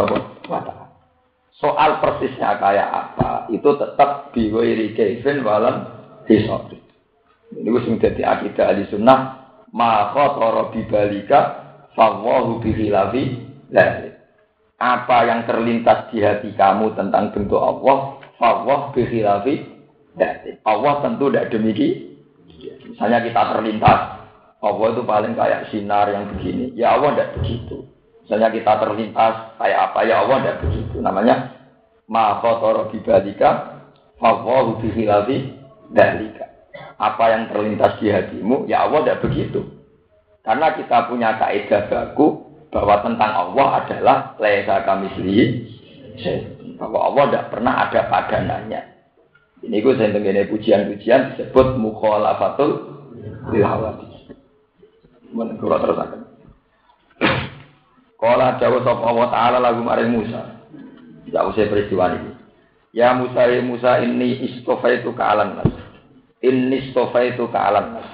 [0.48, 0.86] wa taala.
[1.60, 5.92] Soal persisnya kayak apa itu tetap biwairi kaifin walam
[6.24, 6.80] hisori.
[7.52, 9.39] Ini wis menjadi akidah ahli sunnah
[9.74, 11.40] ma khatara bibalika
[11.94, 13.50] fawahu bihilafi.
[14.80, 19.68] Apa yang terlintas di hati kamu tentang bentuk Allah, fawwah bihilafi.
[20.64, 22.10] Allah tentu tidak demikian.
[22.90, 24.00] Misalnya kita terlintas
[24.60, 26.76] Allah itu paling kayak sinar yang begini.
[26.76, 27.88] Ya Allah tidak begitu.
[28.28, 30.96] Misalnya kita terlintas kayak apa ya Allah tidak begitu.
[31.00, 31.36] Namanya
[32.12, 33.50] ma khatara bibadika
[34.20, 35.56] fawahu bihilafi
[35.96, 36.49] dalika.
[37.00, 39.64] Apa yang terlintas di hatimu ya Allah tidak begitu.
[40.44, 45.08] Karena kita punya kaidah baku bahwa tentang Allah adalah laisa kami
[46.76, 48.82] bahwa Allah tidak pernah ada padanannya.
[49.60, 52.72] Ini gue saya pujian-pujian disebut mukhalafatul
[53.52, 53.66] lil
[55.30, 56.22] Men kula terusaken.
[58.20, 60.42] Kala jawab sapa Allah taala lagu maring Musa.
[61.30, 62.32] Tidak usah peristiwa ini.
[62.92, 65.72] Ya Musa ya Musa ini istofaitu ka alam nas.
[66.40, 68.08] Ini istofaitu ka alam nas.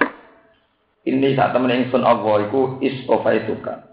[1.06, 3.86] Ini saat temen ingsun Allah iku istofaitu ka.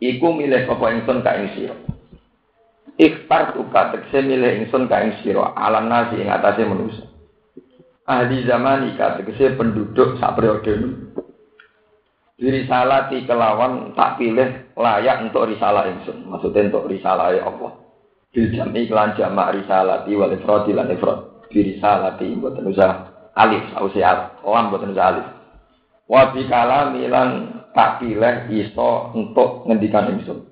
[0.00, 1.76] Iku milih apa ingsun ka ing sira.
[2.96, 7.04] Ikhtar tuka tekse milih ingsun ka ing sira alam nasi ing atase manusia.
[8.08, 10.72] Ahli zaman ika tegese penduduk sak periode
[12.40, 16.26] Diri salati kelawan tak pilih layak untuk risalah insun.
[16.26, 17.78] Maksudnya untuk risalah Allah.
[18.32, 20.88] Bil jami kelan jamak risalati wal ifradi lan
[22.40, 24.26] mboten usah alif, usah alif.
[24.44, 25.26] Lam mboten usah alif.
[26.06, 27.28] Wa bi kalami lan
[27.72, 30.44] tak pilih iso untuk ngendikan insun.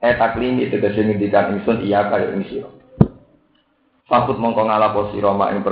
[0.00, 2.44] Eh taklimi tegese ngendikan insun iya kaya ing.
[4.04, 5.64] Fakut mongko ngalapo sira mak ing.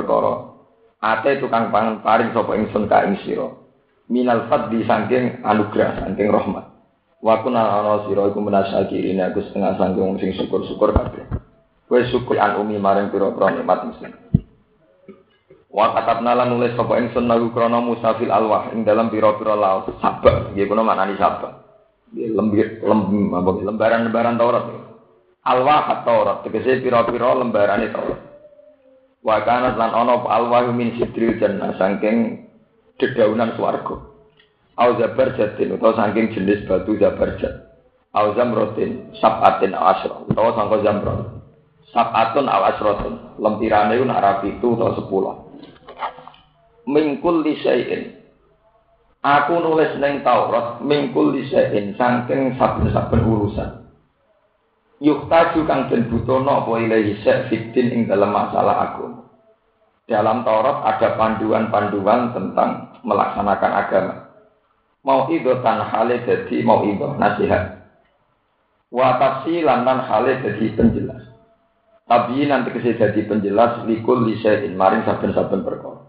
[1.03, 3.63] Ate tukang pangan paring sapa ingsun ka ing sira
[4.13, 6.69] minal fadli saking anugerah saking rahmat
[7.25, 11.25] wa kunal ana sira iku menasakirin aku setengah sanggung sing syukur-syukur kabeh
[11.89, 14.13] kowe syukur an umi maring pira-pira nikmat muslim
[15.73, 19.89] wa katabna lan nulis sapa ingsun lagu krana Musa fil alwah ing dalam pira-pira laut
[20.05, 21.65] sabak nggih kuna maknani sabak
[22.13, 23.33] lembir lem,
[23.65, 24.65] lembaran-lembaran Taurat
[25.49, 28.21] alwah Taurat tegese pira-pira lembarane Taurat
[29.25, 32.43] wa kana lan ana alwah min sidril jannah saking
[33.03, 33.99] dedaunan swarga.
[34.79, 37.75] Au jatin utawa saking jenis batu zabarjat.
[38.15, 41.21] Au zamrotin sabatin asra utawa sangka zamrot.
[41.93, 43.15] Sab'atun aw asratun.
[43.37, 45.42] Lempirane ku nak rapi itu atau sepuluh.
[46.83, 48.23] Mingkul lisain.
[49.23, 53.87] Aku nulis neng Taurat mingkul lisain saking saben-saben urusan.
[54.99, 59.23] Yuktaju kang den butono apa ilahi fitin ing dalam masalah aku.
[60.11, 64.15] Dalam Taurat ada panduan-panduan tentang melaksanakan agama.
[65.07, 67.79] Mau itu tan hale jadi mau itu nasihat.
[68.91, 71.31] Wa tafsilan lan hale jadi penjelas.
[72.11, 76.02] Tapi nanti kesih jadi penjelas likul lisein maring saben-saben perkara.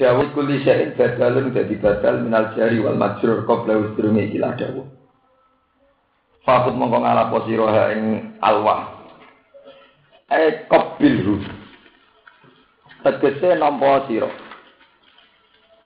[0.00, 4.88] Dawud kul lisein badalun jadi badal minal jari wal majrur qabla usdurungi ilah dawud.
[6.40, 9.04] Fakut mongko ngalapo sira ing alwah.
[10.32, 11.44] Eh qabilhu.
[13.04, 14.32] Tegese nampa sira.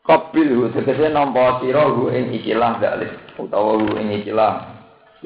[0.06, 4.62] Qabilhu tegese nampa sira hu ing ikilah dalih utawa hu ing ikilah.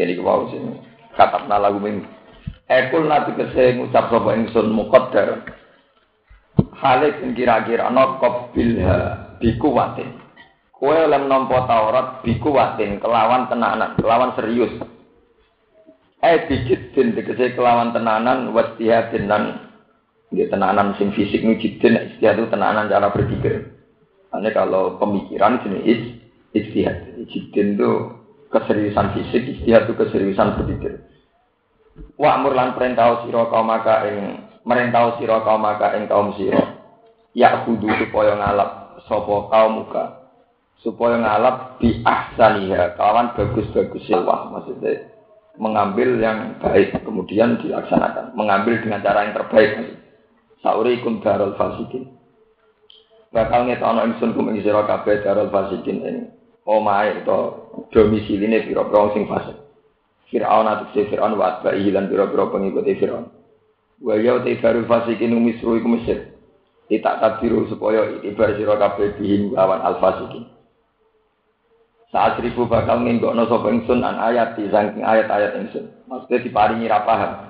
[0.01, 0.81] Jadi kau sini.
[1.13, 2.09] Katap lagu min.
[2.73, 5.45] Ekul nanti kese ngucap sapa ingsun muqaddar.
[6.79, 10.15] Halik kira-kira no qabilha bikuwatin.
[10.71, 14.71] Kue lem nampa Taurat bikuwatin kelawan tenanan, kelawan serius.
[16.23, 19.43] Eh din tegese kelawan tenanan wastihatin dan
[20.31, 23.75] dia tenanan sing fisik nu jidin istihad itu tenanan cara berpikir.
[24.29, 26.21] Ini kalau pemikiran jenis
[26.55, 27.17] istihad.
[27.27, 27.91] Jidin itu
[28.55, 31.01] keseriusan fisik, istihad itu keseriusan berpikir.
[32.15, 36.77] Wa amur lan perintah sira kaum maka ing merintah sira kaum maka ing kaum sira.
[37.33, 40.05] Ya kudu supaya ngalap sapa kaum muka.
[40.85, 45.09] Supaya ngalap di ahsaniha kawan bagus-bagus wah maksudnya.
[45.59, 48.37] Mengambil yang baik kemudian dilaksanakan.
[48.37, 49.97] Mengambil dengan cara yang terbaik
[50.61, 52.13] saurikum darul fasikin.
[53.33, 56.17] Bakal ngetono ingsun kum ing sira kabeh darul fasikin ing
[56.69, 59.57] omahe utawa domisili pira-pira sing fasik.
[60.29, 63.38] Fir'aun atau si Fir'aun wa atba'ihi pira-pira pengikuti Fir'aun
[64.03, 66.35] wa ya te darul fasikin misru iku Mesir
[66.89, 70.47] tidak tabiru supaya itibar sira kabeh bihim lawan al fasikin
[72.09, 77.05] saat ribu bakal nginggokno sapa ingsun an ayat di saking ayat-ayat ingsun maksudnya diparingi ra
[77.05, 77.49] paham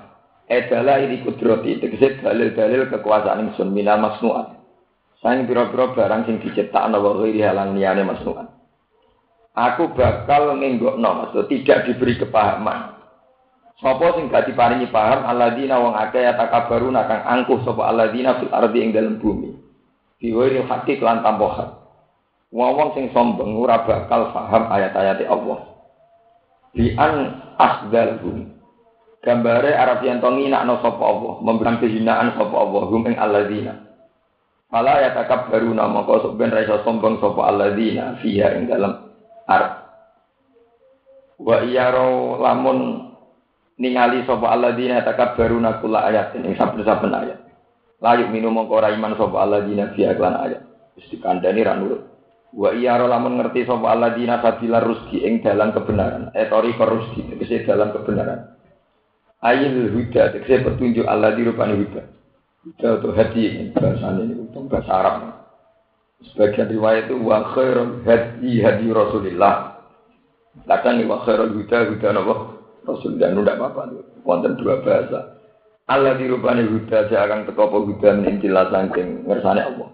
[0.49, 4.57] Edala ini kudroti, tegese dalil-dalil kekuasaan ingsun minal masnuat.
[5.21, 8.49] Saing pira-pira barang sing diciptakno wa ghairi halang liyane masnuan.
[9.53, 12.97] Aku bakal ngenggokno maksud tidak diberi kepahaman.
[13.79, 18.79] Sapa sing gak diparingi paham alladzina wong akeh yatakabaruna kang angkuh sapa alladzina fil ardi
[18.83, 19.55] ing dalem bumi.
[20.19, 21.79] Biwiri hakik lan tambahan.
[22.51, 25.59] Wong sing sombong ora bakal paham ayat-ayat Allah.
[26.75, 28.59] Bi an asdalhum.
[29.19, 33.89] Gambare Arab yang tongi nak no sapa Allah, memberikan kehinaan sapa Allah, hum ing alladzina.
[34.69, 39.01] Fala ya takab baru nama kau sebenarnya raisa sombong sopo alladzina fiha ing dalam
[39.49, 39.81] ar.
[41.41, 43.09] Wa iyaro lamun
[43.79, 47.39] ningali alladzina takab baru nakula ayat ini saben-saben ayat.
[48.03, 50.61] Layu minum mongko ora iman sapa alladzina fiha klan ayat.
[50.99, 52.03] Wis dikandani ra nurut.
[52.51, 56.35] Wa iyaro lamun ngerti sapa alladzina sabila rusdi ing dalam kebenaran.
[56.35, 58.59] Etori korusdi tegese dalam kebenaran.
[59.39, 62.03] Ayil huda tegese petunjuk Allah di rupane huda.
[62.59, 65.15] Kita untuk hati bahasa ini untuk bahasa Arab.
[66.19, 69.79] Sebagian riwayat itu wa khairul hadi hadi Rasulillah.
[70.67, 72.58] Kadang wa khairul huda huda napa?
[72.95, 73.81] Rasulullah nu ndak apa-apa.
[74.25, 75.39] Wonten dua bahasa.
[75.89, 79.89] Allah dirubani huda saya akan teko apa huda menintilah saking ngersane Allah.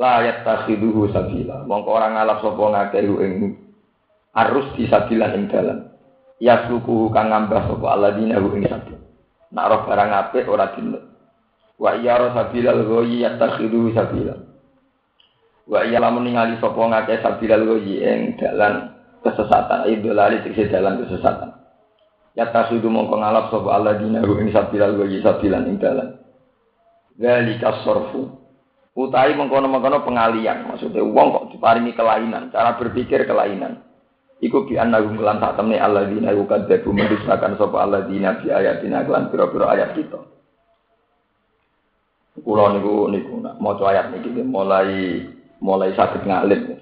[0.00, 1.68] La yattakhiduhu sabila.
[1.68, 3.32] Mongko orang ngalap sapa ngakehu ing
[4.32, 5.92] arus di sabila ing dalan.
[6.40, 8.96] Yaslukuhu kang ngambah sapa alladzina ing sabil.
[9.52, 11.04] Nak roh barang apik ora dinut.
[11.76, 14.40] Wa iya sabilal ghayyi yattakhidu sabila.
[15.68, 21.59] Wa iya lamun ningali sapa ngakeh sabilal ghayyi ing dalan kesesatan, idolali tegese dalan kesesatan.
[22.38, 26.14] Yattakhidu mongko ngalap sapa alladzina ing sabilal ghayyi sabilan ing dalan.
[27.18, 28.38] Zalika sorfu.
[28.90, 33.86] Utai mengkono-mengkono pengalian, maksudnya uang kok diparingi kelainan, cara berpikir kelainan.
[34.40, 39.76] Iku bi annahum lan sak temne alladzina yukadzabu mendustakan sapa alladzina bi ayatina lan pira-pira
[39.76, 40.20] ayat kita.
[42.40, 45.28] Kulo niku niku mau ayat niki mulai
[45.60, 46.72] mulai sakit ngalim.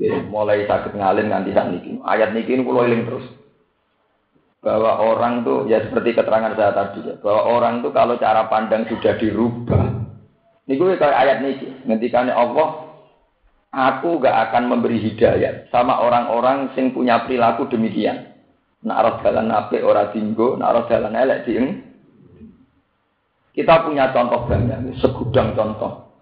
[0.00, 2.00] Ya, mulai sakit ngalim nganti saat niki.
[2.00, 3.26] Ayat niki kulo eling terus.
[4.66, 8.82] Bahwa orang tuh ya seperti keterangan saya tadi ya, bahwa orang tuh kalau cara pandang
[8.90, 9.94] sudah dirubah.
[10.66, 12.86] Niku kayak ayat niki, ngendikane Allah
[13.76, 18.32] Aku gak akan memberi hidayah sama orang-orang sing punya perilaku demikian.
[18.80, 21.84] Nak roh dalan apik ora dinggo, nak roh dalan elek dieng
[23.56, 26.12] kita punya contoh banyak, segudang contoh.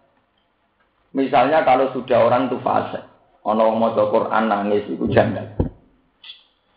[1.19, 3.03] Misalnya kalau sudah orang itu fase,
[3.43, 5.43] ono mau Quran nangis itu janda.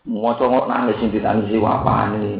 [0.07, 0.31] Mau
[0.71, 2.39] nangis ini ditangisi apa nih?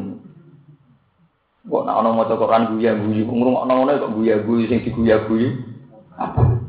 [1.68, 5.52] Kok nak ana maca Quran guya-guyu, ngrungokno ngono kok guya-guyu sing diguya-guyu.
[6.16, 6.64] Apa?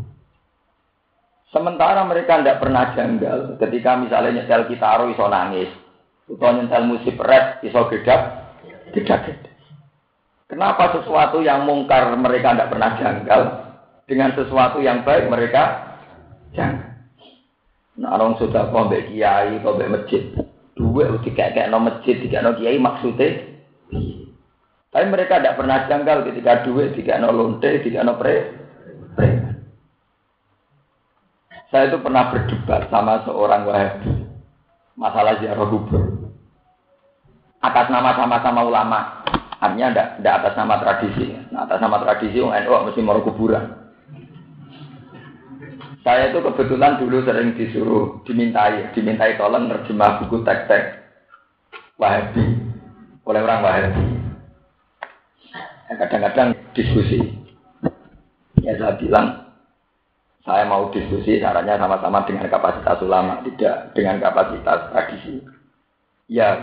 [1.56, 5.72] Sementara mereka tidak pernah janggal ketika misalnya nyetel kitaro iso nangis,
[6.28, 8.22] atau nyetel musik rap iso gedak,
[8.92, 9.56] gedak gedak.
[10.52, 13.42] Kenapa sesuatu yang mungkar mereka tidak pernah janggal
[14.04, 15.96] dengan sesuatu yang baik mereka
[16.52, 16.92] janggal?
[18.00, 20.24] Nah, orang sudah kau kiai, kau masjid,
[20.80, 23.44] dua tiga kayak no masjid, tiga no kiai maksudnya.
[24.90, 28.56] Tapi mereka tidak pernah janggal ketika duit, tiga no lonte, tiga no pre,
[29.20, 29.28] pre.
[31.70, 34.30] Saya itu pernah berdebat sama seorang wahabi
[35.00, 36.04] masalah ziarah kubur.
[37.64, 39.00] Atas nama sama-sama ulama,
[39.60, 41.26] artinya tidak atas nama tradisi.
[41.52, 43.89] Nah, atas nama tradisi, orang NU mesti mau kuburan.
[46.10, 51.06] Saya itu kebetulan dulu sering disuruh dimintai, dimintai tolong terjemah buku teks-teks
[52.02, 52.50] Wahabi
[53.30, 54.06] oleh orang Wahabi.
[55.94, 57.22] Kadang-kadang diskusi.
[58.66, 59.54] Ya saya bilang,
[60.42, 65.46] saya mau diskusi caranya sama-sama dengan kapasitas ulama, tidak dengan kapasitas tradisi.
[66.26, 66.58] Ya,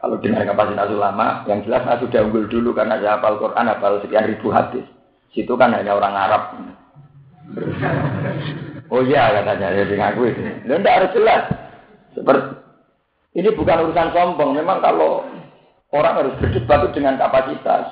[0.00, 4.00] kalau dengan kapasitas ulama, yang jelas saya sudah unggul dulu karena saya hafal Quran, hafal
[4.00, 4.88] sekian ribu hadis.
[5.36, 6.72] Situ kan hanya orang Arab.
[8.92, 9.94] Oh iya katanya, ya itu.
[10.64, 11.42] Dan tidak harus jelas.
[12.14, 12.54] Seperti
[13.34, 14.54] ini bukan urusan sombong.
[14.54, 15.26] Memang kalau
[15.90, 17.90] orang harus berdebat dengan kapasitas.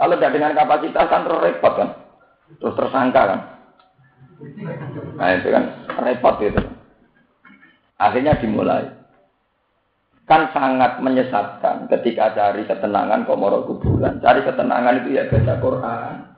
[0.00, 1.88] Kalau tidak dengan kapasitas kan terus repot kan.
[2.56, 3.40] Terus tersangka kan.
[5.20, 5.64] Nah itu kan
[6.00, 6.62] repot itu.
[8.00, 8.88] Akhirnya dimulai.
[10.24, 14.22] Kan sangat menyesatkan ketika cari ketenangan komoro kuburan.
[14.24, 16.31] Cari ketenangan itu ya baca Quran.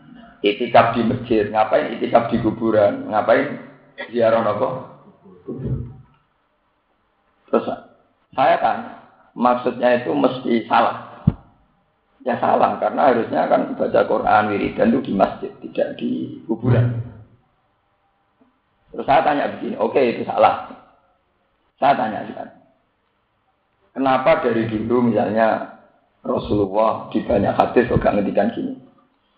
[0.45, 1.49] Itikaf di masjid.
[1.49, 3.09] Ngapain itikaf di kuburan?
[3.09, 3.65] Ngapain
[4.13, 4.69] ziarah nopo?
[7.49, 7.65] Terus
[8.35, 8.93] saya tanya,
[9.33, 11.25] maksudnya itu mesti salah.
[12.25, 17.05] Ya salah, karena harusnya kan baca Quran, wiridan itu di masjid, tidak di kuburan.
[18.93, 20.73] Terus saya tanya begini, oke okay, itu salah.
[21.77, 22.59] Saya tanya sekarang.
[23.95, 25.79] Kenapa dari dulu misalnya
[26.25, 28.84] Rasulullah di banyak hadis gak ngedikan gini.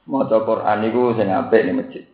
[0.07, 2.05] Mau Quran itu saya ngapain di masjid.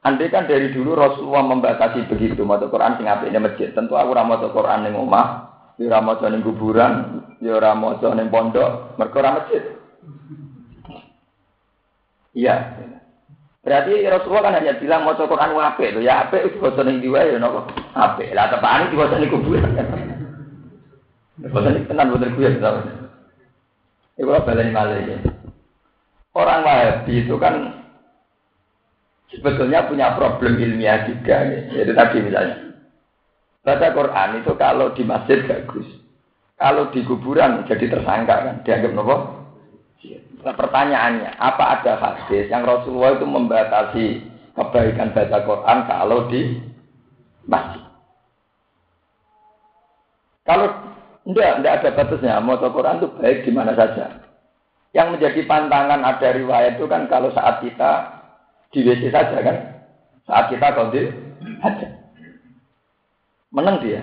[0.00, 3.68] Andai kan dari dulu Rasulullah membatasi begitu, mau Quran sing apik di masjid.
[3.72, 5.28] Tentu aku ora maca Quran ning omah,
[5.76, 6.92] ya ora maca ning kuburan,
[7.40, 9.62] ya ora maca ning pondok, mergo ora masjid.
[12.32, 12.56] Iya.
[13.60, 17.36] Berarti Rasulullah kan hanya bilang mau Quran wape itu ya itu bosan yang diwa ya
[17.36, 19.76] nopo ape lah tepaan itu bosan di kuburan
[21.44, 22.72] bosan di tenan bosan gue ya
[24.16, 25.16] Ibu balen malah ya.
[26.30, 27.84] Orang Wahabi itu kan
[29.34, 31.58] sebetulnya punya problem ilmiah juga ya.
[31.74, 32.56] Jadi tadi misalnya
[33.60, 35.86] baca Quran itu kalau di masjid bagus,
[36.56, 39.16] kalau di kuburan jadi tersangka kan dianggap nopo
[40.40, 44.06] Nah, pertanyaannya, apa ada hadis yang Rasulullah itu membatasi
[44.56, 46.40] kebaikan baca Quran kalau di
[47.44, 47.84] masjid?
[50.48, 50.66] Kalau
[51.28, 52.40] enggak, enggak ada batasnya.
[52.40, 54.29] Mau Quran itu baik di mana saja.
[54.90, 57.90] Yang menjadi pantangan ada riwayat itu kan kalau saat kita
[58.74, 59.56] di WC saja kan.
[60.26, 61.14] Saat kita kondil
[61.62, 61.88] aja.
[63.54, 64.02] Menang dia.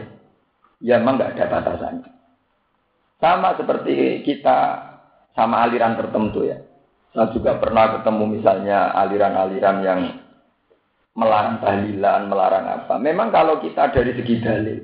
[0.80, 2.10] Ya memang enggak ada batasannya.
[3.18, 4.58] Sama seperti kita
[5.34, 6.62] sama aliran tertentu ya.
[7.12, 10.02] Saya juga pernah ketemu misalnya aliran-aliran yang
[11.18, 13.02] melarang tahlilan, melarang apa.
[13.02, 14.80] Memang kalau kita dari segi dalil,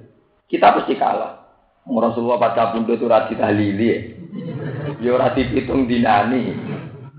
[0.49, 1.45] kita pasti kalah.
[1.85, 4.22] Rasulullah pada bunda itu rati tahlili
[5.03, 5.11] ya.
[5.11, 6.55] Ya rati pitung dinani.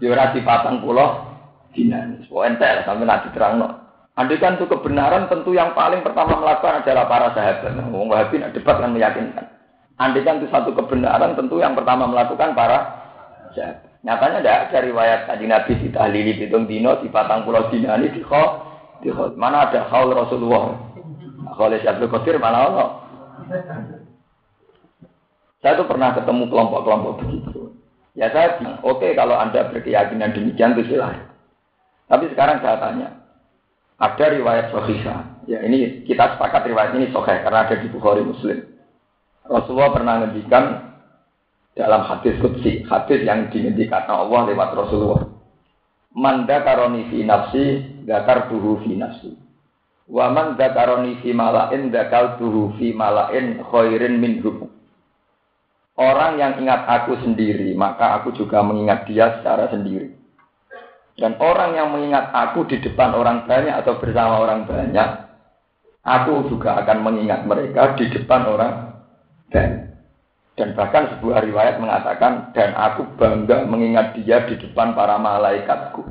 [0.01, 1.29] Ya rati patang pulau
[1.77, 2.25] dinani.
[2.27, 3.69] So entel sampai nanti terang no.
[4.15, 7.75] Andai kan itu kebenaran tentu yang paling pertama melakukan adalah para sahabat.
[7.91, 9.47] Wong Wahabi nak debat kan meyakinkan.
[9.99, 13.05] Andai kan itu satu kebenaran tentu yang pertama melakukan para
[14.05, 18.13] Nyatanya tidak ada riwayat kaji Nabi di tahlili hitung dino di patang pulau dina ini
[18.13, 18.45] di kho,
[19.01, 19.33] di kho.
[19.41, 20.77] Mana ada khaul Rasulullah?
[21.57, 22.89] Khaul Syabdul Qadir mana Allah?
[25.65, 27.64] Saya tuh pernah ketemu kelompok-kelompok begitu.
[28.15, 31.35] Ya bilang, oke okay, kalau Anda berkeyakinan demikian itu silahkan.
[32.07, 33.09] Tapi sekarang saya tanya,
[33.99, 35.43] ada riwayat Sohisa.
[35.51, 38.63] Ya ini kita sepakat riwayat ini Sohih karena ada di Bukhari Muslim.
[39.45, 40.65] Rasulullah pernah ngendikan
[41.75, 45.27] dalam hadis kutsi, hadis yang dingendikan Allah lewat Rasulullah.
[46.15, 47.65] Manda karoni fi nafsi,
[48.07, 49.35] dakar tuhu fi nafsi.
[50.07, 54.71] Wa man dakaroni fi malain, dakal tuhu fi malain khairin minhum.
[55.95, 60.11] Orang yang ingat aku sendiri, maka aku juga mengingat dia secara sendiri.
[61.15, 65.09] Dan orang yang mengingat aku di depan orang banyak atau bersama orang banyak,
[66.03, 68.73] aku juga akan mengingat mereka di depan orang
[69.55, 69.95] banyak.
[70.55, 76.07] Dan bahkan sebuah riwayat mengatakan, dan aku bangga mengingat dia di depan para malaikatku.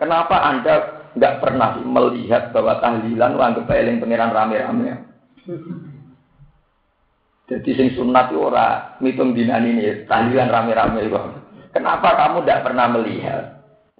[0.00, 0.74] Kenapa Anda
[1.16, 5.04] nggak pernah melihat bahwa tahlilan anggap eling pangeran rame-rame?
[7.44, 11.24] Jadi sing sunat ora mitung dinan ini tahlilan rame-rame kok.
[11.76, 13.42] Kenapa kamu tidak pernah melihat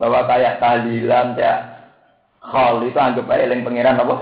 [0.00, 1.52] bahwa kayak tahlilan ya
[2.40, 4.16] hal itu anggap eling pangeran apa?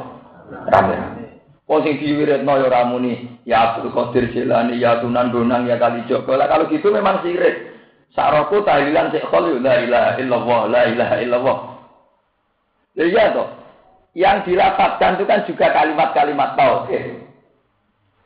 [0.75, 1.23] Rame-rame.
[1.70, 6.35] Oh sing diwiritno ya ramuni, ya Abdul Qadir Jilani, ya Tunan Bonang, ya Kali Joko.
[6.35, 7.70] Lah kalau gitu memang sirik.
[8.12, 11.59] Saroku tahlilan sik khol la ilaha illallah, la ilaha illallah.
[12.99, 13.49] Ya iya toh.
[14.12, 17.22] Yang dilapatkan itu kan juga kalimat-kalimat tauhid.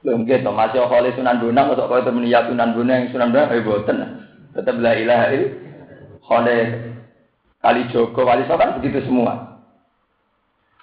[0.07, 3.51] Lho nggih to, masih khol Sunan Bonang kok kaya temen ya Tunan Bonang, Sunan Bonang
[3.51, 3.99] eh boten.
[4.55, 6.95] Tetap la ilaha illallah.
[7.59, 9.59] Kali Joko, Wali kan begitu semua.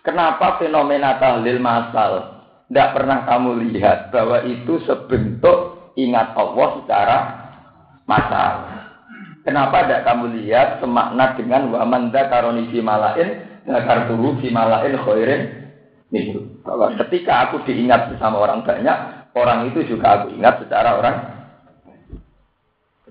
[0.03, 7.17] Kenapa fenomena tahlil masal tidak pernah kamu lihat bahwa itu sebentuk ingat Allah secara
[8.03, 8.53] masal.
[9.47, 13.47] Kenapa tidak kamu lihat semakna dengan wamanda karoni fi malain
[14.11, 15.41] turu fi malain khairin
[16.11, 16.41] itu.
[16.67, 18.97] Bahwa ketika aku diingat bersama orang banyak,
[19.33, 21.15] orang itu juga aku ingat secara orang.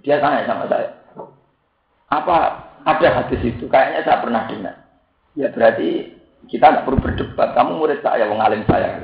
[0.03, 0.91] Dia tanya sama saya,
[2.11, 2.37] apa
[2.83, 3.71] ada hadis itu?
[3.71, 4.77] Kayaknya saya pernah dengar.
[5.39, 6.11] Ya berarti
[6.51, 7.55] kita nggak perlu berdebat.
[7.55, 8.99] Kamu murid saya, wong alim saya.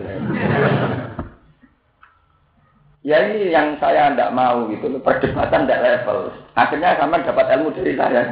[3.06, 4.90] Ya ini yang saya tidak mau gitu.
[5.00, 6.34] Perdebatan tidak level.
[6.58, 8.22] Akhirnya sama dapat ilmu dari saya.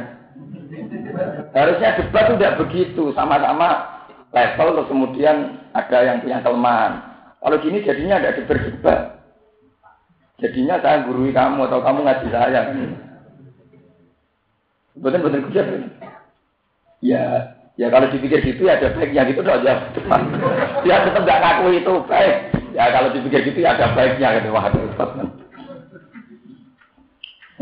[1.55, 3.15] Harusnya debat tidak begitu.
[3.15, 3.87] Sama-sama
[4.35, 7.06] level terus kemudian ada yang punya kelemahan.
[7.47, 9.23] Kalau gini jadinya ada berdebat.
[10.43, 12.75] Jadinya saya gurui kamu atau kamu ngaji saya.
[14.99, 15.47] Betul-betul
[16.99, 19.79] Ya, Ya kalau dipikir gitu ya ada baiknya gitu dong ya.
[20.83, 22.35] Ya tetap nggak ngaku itu baik.
[22.75, 24.79] Ya kalau dipikir gitu ya ada baiknya gitu wah itu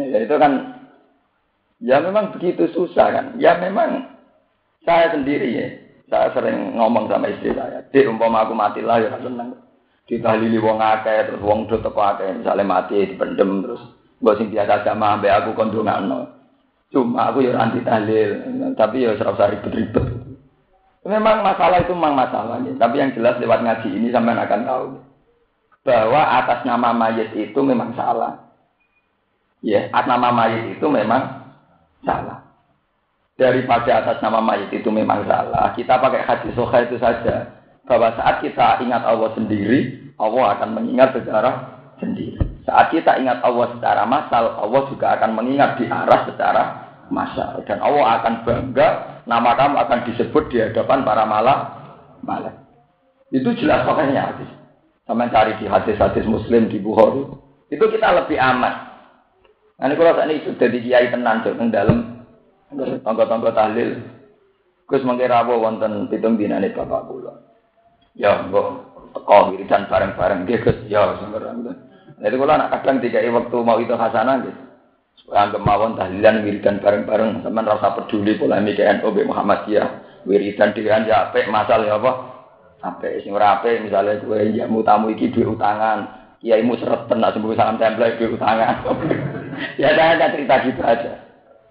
[0.02, 0.82] Ya itu kan
[1.78, 3.26] ya memang begitu susah kan.
[3.38, 4.18] Ya memang
[4.82, 5.68] saya sendiri ya.
[6.10, 7.86] Saya sering ngomong sama istri saya.
[7.94, 9.65] Di umpama aku mati lah ya seneng.
[10.06, 13.82] Ditahlili wong akeh terus wong do teko akeh misalnya mati dipendem terus
[14.22, 16.30] mbok sing biasa sama ambek aku kondongano.
[16.94, 18.40] Cuma aku ya anti tahlil,
[18.78, 20.06] tapi ya serasa ribet-ribet.
[21.06, 22.58] Memang masalah itu memang masalah.
[22.66, 22.74] Ya.
[22.82, 24.86] Tapi yang jelas lewat ngaji ini sampai akan tahu
[25.86, 28.50] bahwa atas nama mayat itu memang salah.
[29.62, 31.46] Ya, atas nama mayat itu memang
[32.02, 32.42] salah.
[33.38, 37.54] Daripada atas nama mayat itu memang salah, kita pakai hadis soha itu saja.
[37.86, 41.52] Bahwa saat kita ingat Allah sendiri, Allah akan mengingat secara
[42.02, 42.42] sendiri.
[42.66, 46.64] Saat kita ingat Allah secara masal, Allah juga akan mengingat di arah secara
[47.06, 51.78] masa dan Allah akan bangga nama kamu akan disebut di hadapan para malak
[52.26, 52.66] malak
[53.34, 54.50] itu jelas pokoknya hadis.
[55.06, 57.26] Sama cari di hadis-hadis muslim di Bukhari.
[57.70, 58.74] Itu kita lebih aman.
[59.76, 62.26] Nah ini kalau saat ini sudah di kiai tenan jauh dalam
[63.04, 64.02] tonggo-tonggo tahlil.
[64.86, 67.34] Gus mengira apa wonten pitung dinane bapak kula
[68.16, 68.68] ya kok
[69.16, 71.76] teko wiridan bareng-bareng nggih Gus ya sebenarnya
[72.16, 74.66] jadi kalau anak kadang tiga waktu mau itu hasanah gitu
[75.26, 79.26] Anggap mawon tahlilan wiridan bareng-bareng, teman rasa peduli polemik NU Muhammad
[79.66, 79.90] Muhammadiyah.
[80.30, 82.12] Wiridan dhewean ya apik, masal ya apa?
[82.86, 86.06] Apik sing ora apik misale kowe jamu tamu iki duwe utangan,
[86.46, 88.86] kiaimu seret nak sembuh salam tempel duwe utangan.
[89.82, 91.14] ya saya ada cerita gitu aja.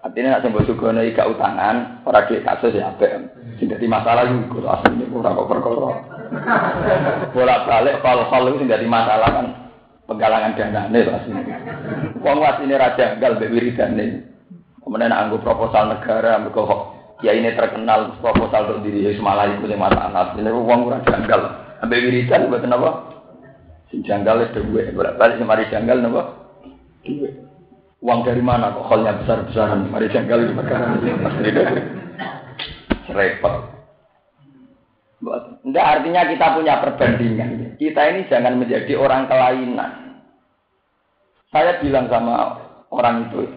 [0.03, 3.11] Artinya nak sembuh sugono iki gak utangan, ora duwe kasus ya apik.
[3.55, 6.14] Sing dadi masalah iku asline ora kok perkara.
[7.33, 9.47] Bolak-balik hal-hal itu sing dadi masalah kan
[10.05, 11.31] penggalangan dana nih pasti.
[12.21, 14.09] Wong was ini raja gal wiridan nih.
[14.85, 16.61] Kemudian anggo proposal negara, mereka
[17.25, 20.37] ya ini terkenal proposal untuk diri Malah itu yang mata anak.
[20.37, 21.41] Ini uang kurang janggal.
[21.81, 22.89] Ambil wiridan buat apa?
[23.89, 24.93] Si janggal itu gue.
[24.93, 26.23] Bolak balik mari janggal napa?
[28.05, 29.89] Uang dari mana kok halnya besar besaran?
[29.89, 30.93] Mari janggal itu perkara
[33.09, 33.74] repot.
[35.25, 37.81] Tidak artinya kita punya perbandingan.
[37.81, 40.21] Kita ini jangan menjadi orang kelainan.
[41.49, 42.61] Saya bilang sama
[42.91, 43.47] orang itu,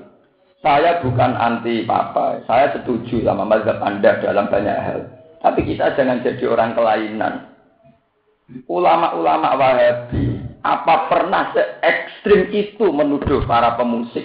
[0.63, 5.01] saya bukan anti papa, saya setuju sama mazhab Anda dalam banyak hal.
[5.43, 7.35] Tapi kita jangan jadi orang kelainan.
[8.65, 14.25] Ulama-ulama Wahabi, apa pernah se ekstrim itu menuduh para pemusik?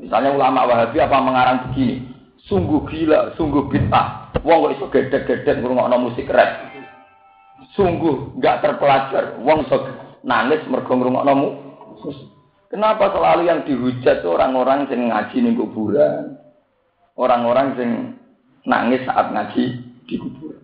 [0.00, 2.17] Misalnya ulama Wahabi apa mengarang begini,
[2.48, 6.72] sungguh gila, sungguh bid'ah, Wong kok iso gedhe-gedhe ngrungokno musik rap.
[7.76, 9.36] Sungguh nggak terpelajar.
[9.44, 9.76] Wong iso
[10.24, 11.32] nangis mergo ngrungokno
[12.00, 12.28] musik.
[12.68, 16.36] Kenapa selalu yang dihujat orang-orang yang ngaji di kuburan?
[17.16, 17.92] Orang-orang yang
[18.68, 19.64] nangis saat ngaji
[20.04, 20.60] di kuburan.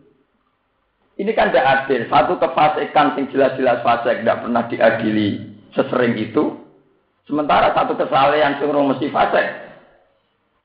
[1.16, 2.04] Ini kan tidak adil.
[2.10, 5.28] Satu kefasikan yang jelas-jelas fasik tidak pernah diadili
[5.72, 6.60] sesering itu.
[7.24, 9.63] Sementara satu kesalahan yang mesti fasik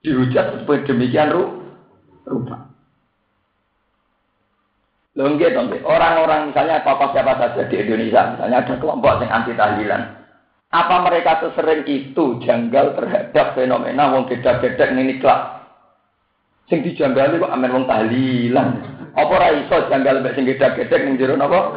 [0.03, 1.43] dihujat demikian ru
[2.23, 2.69] rupa.
[5.19, 5.51] Lengge
[5.83, 10.01] Orang-orang misalnya apa siapa saja di Indonesia, misalnya ada kelompok yang anti tahlilan.
[10.69, 15.65] Apa mereka sesering itu janggal terhadap fenomena wong beda-beda ini kelak?
[16.69, 18.69] Sing dijanggali kok amen wong tahlilan.
[19.17, 21.73] Apa ora iso janggal mek sing beda-beda ning jero napa?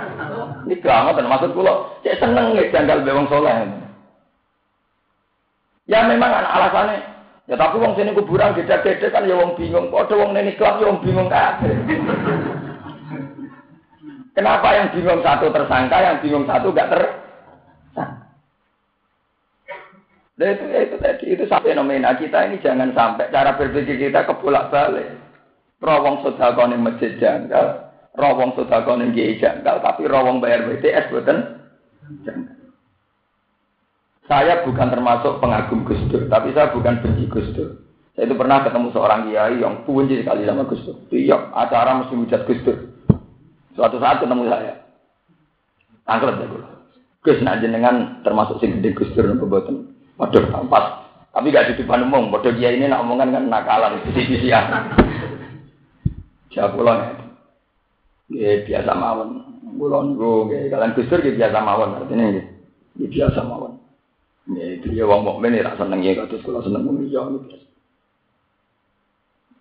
[0.68, 3.56] Ini banget maksud kula, cek seneng nek janggal mek wong saleh.
[5.90, 7.11] Ya memang alasannya
[7.52, 9.92] Ya tapi wong sini kuburan beda-beda kan ya wong bingung.
[9.92, 11.76] Padha wong neni klub ya wong bingung kabeh.
[14.32, 17.20] Kenapa yang bingung satu tersangka, yang bingung satu gak tersangka?
[20.32, 25.12] Nah itu, itu tadi, itu fenomena kita ini jangan sampai cara berpikir kita kebolak balik.
[25.84, 31.60] Rawong sodakon yang masjid janggal, rawong yang kiai janggal, tapi rawong bayar BTS buatan
[32.24, 32.61] janggal.
[34.30, 37.82] Saya bukan termasuk pengagum Gus Dur, tapi saya bukan benci Gus Dur.
[38.14, 40.94] Saya itu pernah ketemu seorang kiai yang benci sekali sama Gus Dur.
[41.10, 42.78] Iya, acara mesti hujat Gus Dur.
[43.74, 44.78] Suatu saat ketemu saya.
[46.06, 46.62] Tangklet ya gue.
[47.22, 49.90] Gus nak jenengan termasuk sing gede Gus Dur nopo boten.
[50.22, 51.02] Waduh, pas.
[51.34, 52.30] Tapi gak di depan umum.
[52.30, 54.92] Bodoh dia ini nak omongan kan nakalan, sisi-sisian.
[56.54, 56.94] Jawab kula
[58.30, 58.62] ya.
[58.70, 59.28] biasa mawon.
[59.74, 62.46] Kula niku kalian Gus Dur biasa mawon artinya nggih.
[63.10, 63.81] biasa mawon.
[64.50, 67.22] Ya itu ya wong mukmin ya seneng ya kados kula seneng ya.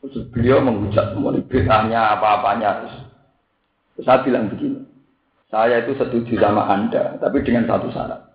[0.01, 2.89] Terus beliau menghujat mau beritanya apa-apanya.
[4.01, 4.81] Saya bilang begini,
[5.53, 8.33] saya itu setuju sama Anda, tapi dengan satu syarat.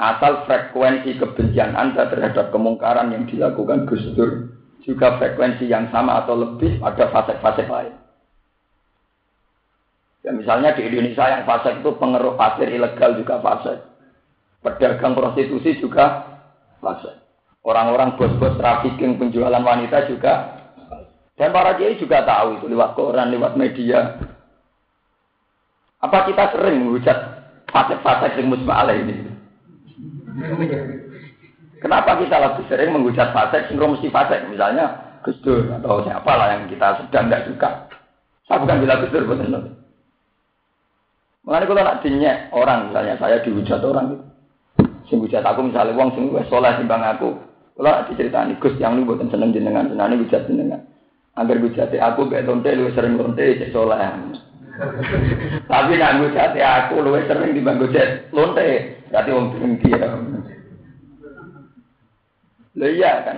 [0.00, 4.48] Asal frekuensi kebencian Anda terhadap kemungkaran yang dilakukan Gus Dur
[4.80, 7.94] juga frekuensi yang sama atau lebih pada fase-fase lain.
[10.22, 13.91] Ya misalnya di Indonesia yang fase itu pengeruh pasir ilegal juga fase.
[14.62, 16.38] Pedagang prostitusi juga
[16.78, 17.18] fase.
[17.66, 20.62] Orang-orang bos-bos trafficking penjualan wanita juga.
[21.34, 24.18] Dan para kiai juga tahu itu lewat koran, lewat media.
[26.02, 27.18] Apa kita sering menghujat
[27.70, 29.30] fasek-fasek yang musma ini?
[31.82, 34.46] Kenapa kita lebih sering menghujat fasek yang mesti fasek?
[34.46, 37.70] Misalnya Gus Dur atau siapa lah yang kita sedang tidak suka.
[38.46, 39.78] Saya bukan bilang Gus Dur, betul
[41.42, 44.31] Mengenai kalau nak dinyek orang, misalnya saya dihujat orang gitu.
[45.12, 47.36] Hujat aku misalnya uang sing wes soleh timbang aku.
[47.76, 50.80] Kalau diceritani Gus yang lu buatan seneng jenengan, senang hujat jenengan.
[51.36, 54.00] Agar hujat aku betul lonte lu sering lonte cek soleh.
[55.72, 59.00] Tapi nak ngujat ya aku luwe sering di ngujat lonte.
[59.12, 60.08] Berarti wong tinggi ya.
[62.72, 63.36] Lo iya kan.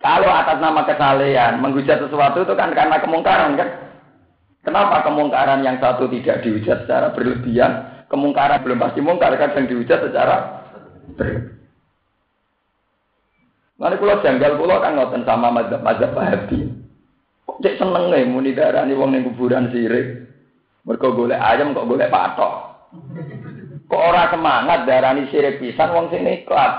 [0.00, 3.68] Kalau atas nama kesalehan menghujat sesuatu itu kan karena kemungkaran kan.
[4.64, 10.65] Kenapa kemungkaran yang satu tidak dihujat secara berlebihan, kemungkaran belum pasti mungkar kadang dihujat secara
[13.76, 16.64] Nanti kalau janggal pulau kan ngoten sama mazhab mazhab Wahabi.
[17.44, 20.32] Kok cek seneng nih muni darah nih wong ning kuburan sirik.
[20.88, 22.52] Mereka golek ayam kok golek patok.
[23.86, 26.72] Kok ora semangat darani sirik pisan wong sini ikhlas.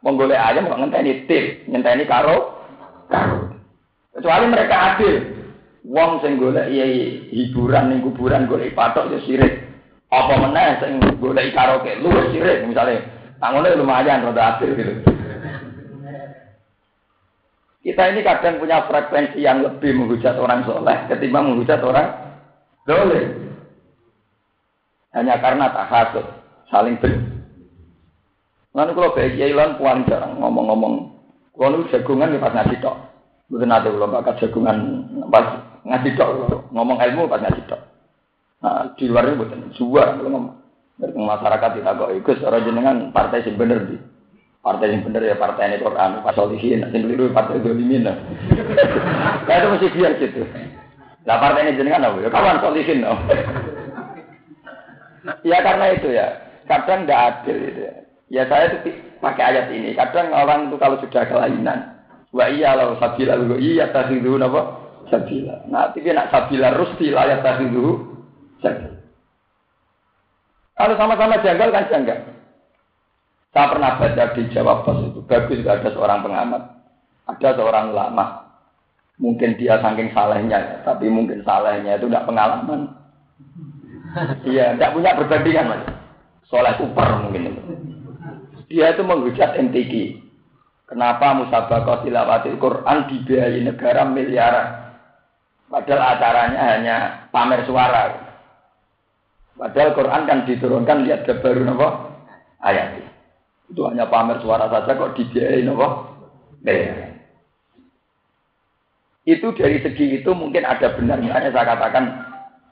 [0.00, 2.64] Wong golek ayam kok ngenteni tip, ngenteni karo.
[4.16, 5.16] Kecuali mereka adil.
[5.84, 6.84] Wong sing golek iya
[7.28, 9.68] hiburan ning kuburan golek patok ya sirik.
[10.08, 13.17] Apa meneh sing golek karaoke lu sirik misalnya.
[13.38, 14.92] Tanggungnya lumayan rada adil gitu.
[17.88, 22.36] Kita ini kadang punya frekuensi yang lebih menghujat orang soleh ketimbang menghujat orang
[22.84, 23.32] doleh.
[25.14, 26.26] Hanya karena tak hasut,
[26.68, 27.16] saling ber.
[28.76, 31.16] Lalu kalau baik kiai lan puan jarang ngomong-ngomong.
[31.56, 32.96] Kalau nu jagungan ya pas ngaji tok.
[33.48, 34.78] Bukan ada kalau bakat jagungan
[35.32, 36.30] pas ngaji tok.
[36.74, 37.82] Ngomong ilmu pas ngaji tok.
[38.62, 40.57] Nah di luar itu bukan kalau ngomong.
[40.98, 43.96] Masyarakat kita kok ikut orang jenengan partai sih bener di.
[44.58, 48.10] Partai yang bener ya partai ini Quran, pas solihin, sing keliru partai dolimin.
[48.10, 50.42] Nah itu mesti biar gitu.
[51.22, 52.18] Lah partai ini jenengan apa?
[52.18, 53.06] Ya kawan solihin.
[53.06, 53.14] No.
[55.46, 56.26] Ya karena itu ya,
[56.66, 57.94] kadang tidak adil itu ya.
[58.28, 58.90] Ya saya itu
[59.22, 59.94] pakai ayat ini.
[59.94, 61.94] Kadang orang itu kalau sudah kelainan,
[62.34, 64.60] wa iya lalu sabila lalu iya tasidu apa?
[65.08, 65.64] Sabila.
[65.70, 68.18] Nah, tapi nak sabila rusti layak tasidu
[68.58, 68.97] sabila.
[70.78, 72.18] Kalau sama-sama janggal kan janggal.
[73.50, 76.62] Saya pernah baca di Jawa Pos itu bagus ada seorang pengamat,
[77.26, 78.46] ada seorang ulama.
[79.18, 82.94] Mungkin dia saking salehnya, tapi mungkin salehnya itu tidak pengalaman.
[84.46, 85.84] Iya, tidak punya perbandingan mas.
[86.46, 87.62] Soleh super mungkin itu.
[88.72, 89.92] Dia itu menghujat MTQ.
[90.88, 94.68] Kenapa musabaqah tilawatil Quran dibiayai negara miliaran?
[95.68, 96.96] Padahal acaranya hanya
[97.28, 98.27] pamer suara.
[99.58, 101.88] Padahal Quran kan diturunkan lihat baru nopo
[102.62, 103.02] ayat.
[103.68, 105.88] Itu hanya pamer suara saja kok dibiayai apa?
[106.62, 106.96] Bayar.
[109.28, 111.20] Itu dari segi itu mungkin ada benar.
[111.20, 112.04] Misalnya saya katakan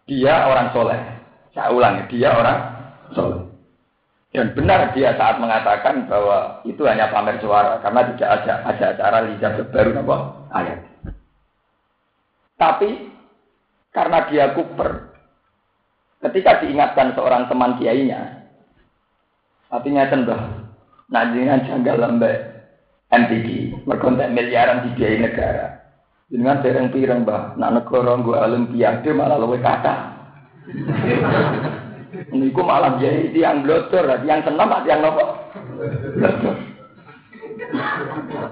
[0.08, 1.00] dia orang soleh.
[1.52, 2.58] Saya ulangi, dia orang
[3.12, 3.44] soleh.
[4.32, 9.18] Dan benar dia saat mengatakan bahwa itu hanya pamer suara karena tidak ada ada acara
[9.26, 10.16] lidah baru apa
[10.52, 10.80] ayat.
[12.56, 12.90] Tapi
[13.92, 15.15] karena dia kuper,
[16.26, 18.46] ketika diingatkan seorang teman kiainya,
[19.70, 20.40] artinya tembah,
[21.10, 22.38] dengan janggal lembek
[23.14, 23.48] MPD,
[23.86, 25.66] merkontek miliaran di biaya negara.
[26.26, 29.94] Dengan dereng pirang bah, nak negara gue olimpiade malah lebih kata.
[32.34, 35.22] Niku malah jadi yang blotor, yang senam, yang nopo.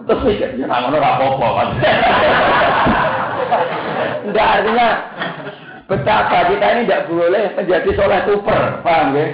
[0.05, 1.63] Terus mikir, ya ngono ora apa-apa.
[4.23, 4.89] Enggak artinya
[5.85, 9.27] betapa kita ini tidak boleh menjadi soleh super, paham ya?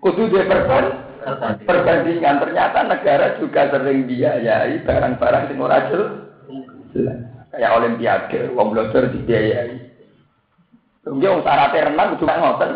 [0.00, 0.84] Kudu dia perban,
[1.68, 5.78] perbandingan ternyata negara juga sering biayai barang-barang sing ora
[7.50, 9.76] Kayak olimpiade, wong blotor dibiayai.
[11.02, 12.72] Tunggu wong syaratnya renang kudu ngoten.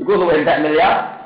[0.00, 1.20] Iku luwih entek miliar.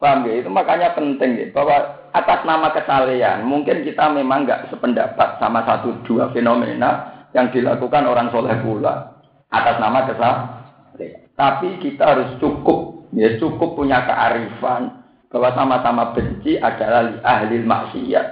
[0.00, 0.40] Paham ya?
[0.40, 6.00] Itu makanya penting ya, bahwa atas nama kesalehan, mungkin kita memang nggak sependapat sama satu
[6.08, 9.20] dua fenomena yang dilakukan orang soleh pula
[9.52, 11.28] atas nama kesalehan.
[11.36, 18.26] Tapi kita harus cukup, ya cukup punya kearifan bahwa sama-sama benci adalah ahli maksiat.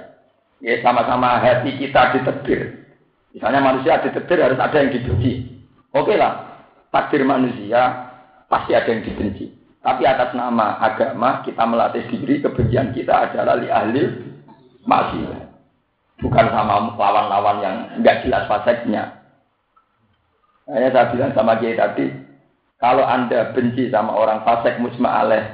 [0.65, 2.89] Ya sama-sama hati kita ditetir.
[3.37, 5.61] Misalnya manusia ditetir harus ada yang dibenci.
[5.93, 8.09] Oke lah, takdir manusia
[8.49, 9.53] pasti ada yang dibenci.
[9.85, 14.03] Tapi atas nama agama kita melatih diri kebencian kita adalah li ahli
[14.81, 15.45] maksiat.
[16.25, 19.21] Bukan sama lawan-lawan yang nggak jelas faseknya.
[20.65, 22.09] Nah, saya bilang sama Kiai tadi,
[22.81, 25.45] kalau Anda benci sama orang fasek musma'aleh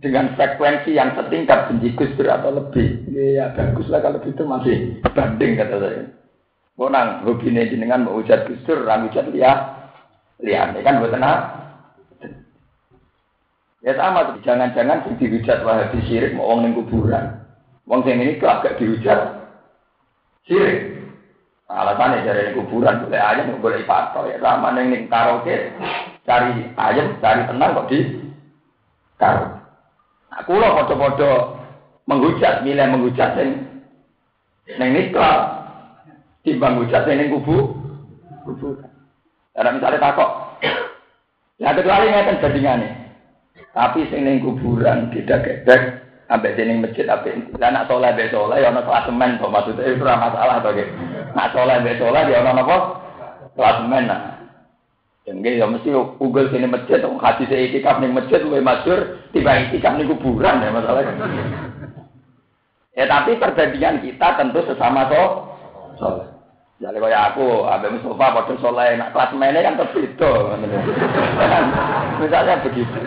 [0.00, 5.60] dengan frekuensi yang setingkat benci Gusdur atau lebih, ya bagus lah kalau gitu masih banding
[5.60, 6.02] kata saya.
[6.76, 9.88] Bonang hobi jenengan mau ujar gusur, orang lihat,
[10.84, 11.65] kan buat tenang.
[13.86, 17.38] Ya sama, jangan-jangan sing dihujat wahabi syirik mau ning kuburan.
[17.86, 19.46] Wong sing ini kok agak dihujat
[20.42, 21.06] syirik.
[21.70, 25.70] Alasannya dari kuburan boleh ayam, boleh pato ya sama neng ning karaoke
[26.26, 27.98] cari ayam, cari tenang kok di
[29.22, 29.54] karaoke.
[30.42, 31.30] Aku loh foto-foto
[32.10, 33.66] menghujat, milih menghujat neng
[34.74, 35.62] neng nikah
[36.42, 37.74] timbang hujat ini kubu
[38.42, 38.78] kubu
[39.54, 40.30] karena misalnya takok
[41.62, 43.05] ya kecuali ngeten bandingannya
[43.76, 46.00] tapi sing ning kuburan tidak gedek
[46.32, 50.00] ambek sing masjid apik lah nak saleh be saleh ya ana klasemen kok maksudnya itu
[50.00, 50.72] ora masalah to
[51.36, 52.76] nak saleh be saleh ya ana napa
[53.52, 54.20] klasemen nah
[55.26, 55.90] Jadi ya mesti
[56.22, 60.70] ugel sini masjid, hati saya itikaf nih masjid, gue masyur, tiba itikaf nih kuburan ya
[60.70, 61.18] masalahnya.
[62.94, 65.10] ya tapi perbandingan kita tentu sesama
[65.98, 66.30] soleh.
[66.78, 70.32] Jadi kaya aku, Abe Mustafa pada soleh, nak kelas mainnya kan terbeda.
[72.22, 73.00] Misalnya begitu.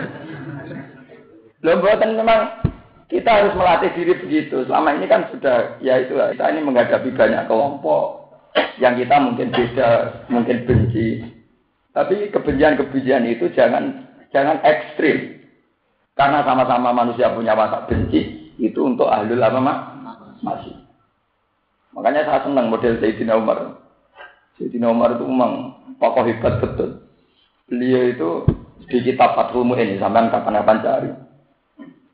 [1.60, 2.64] Loh, buatan memang
[3.12, 4.64] kita harus melatih diri begitu.
[4.64, 8.32] Selama ini kan sudah, ya itu, kita ini menghadapi banyak kelompok
[8.80, 9.90] yang kita mungkin beda,
[10.32, 11.20] mungkin benci.
[11.92, 15.42] Tapi kebencian-kebencian itu jangan jangan ekstrim.
[16.16, 19.60] Karena sama-sama manusia punya watak benci, itu untuk ahlul apa
[20.44, 20.76] masih.
[21.96, 23.80] Makanya saya senang model Sayyidina Umar.
[24.56, 27.04] Sayyidina Umar itu memang pokok hebat betul.
[27.68, 28.30] Beliau itu
[28.88, 31.12] di kitab Fathul ini sampai kapan-kapan cari.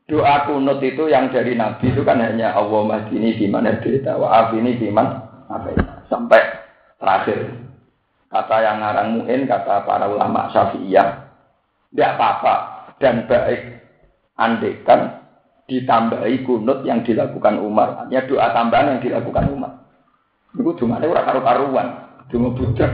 [0.06, 4.78] Doa kunut itu yang dari Nabi itu kan hanya Allah mahdini gimana berita wa ini
[4.78, 5.02] ya.
[6.06, 6.42] sampai
[7.02, 7.50] terakhir
[8.30, 11.26] kata yang ngarang muin kata para ulama syafi'iyah
[11.90, 12.54] tidak apa-apa
[13.02, 13.82] dan baik
[14.38, 15.26] andekan
[15.66, 18.06] ditambahi kunut yang dilakukan Umar.
[18.06, 19.72] Artinya doa tambahan yang dilakukan Umar.
[20.54, 21.88] Itu cuma ada orang karu-karuan,
[22.30, 22.90] cuma budak.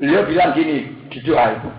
[0.00, 1.70] Beliau bilang gini di doa itu.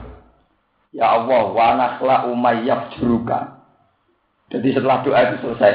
[0.91, 3.63] Ya Allah, wa nakhla umayyab juruka.
[4.51, 5.73] Jadi setelah doa itu selesai.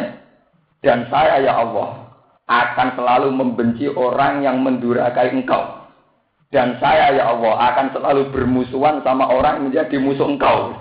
[0.85, 2.13] Dan saya ya Allah
[2.47, 5.89] akan selalu membenci orang yang mendurakai engkau.
[6.53, 10.77] Dan saya ya Allah akan selalu bermusuhan sama orang yang menjadi musuh engkau.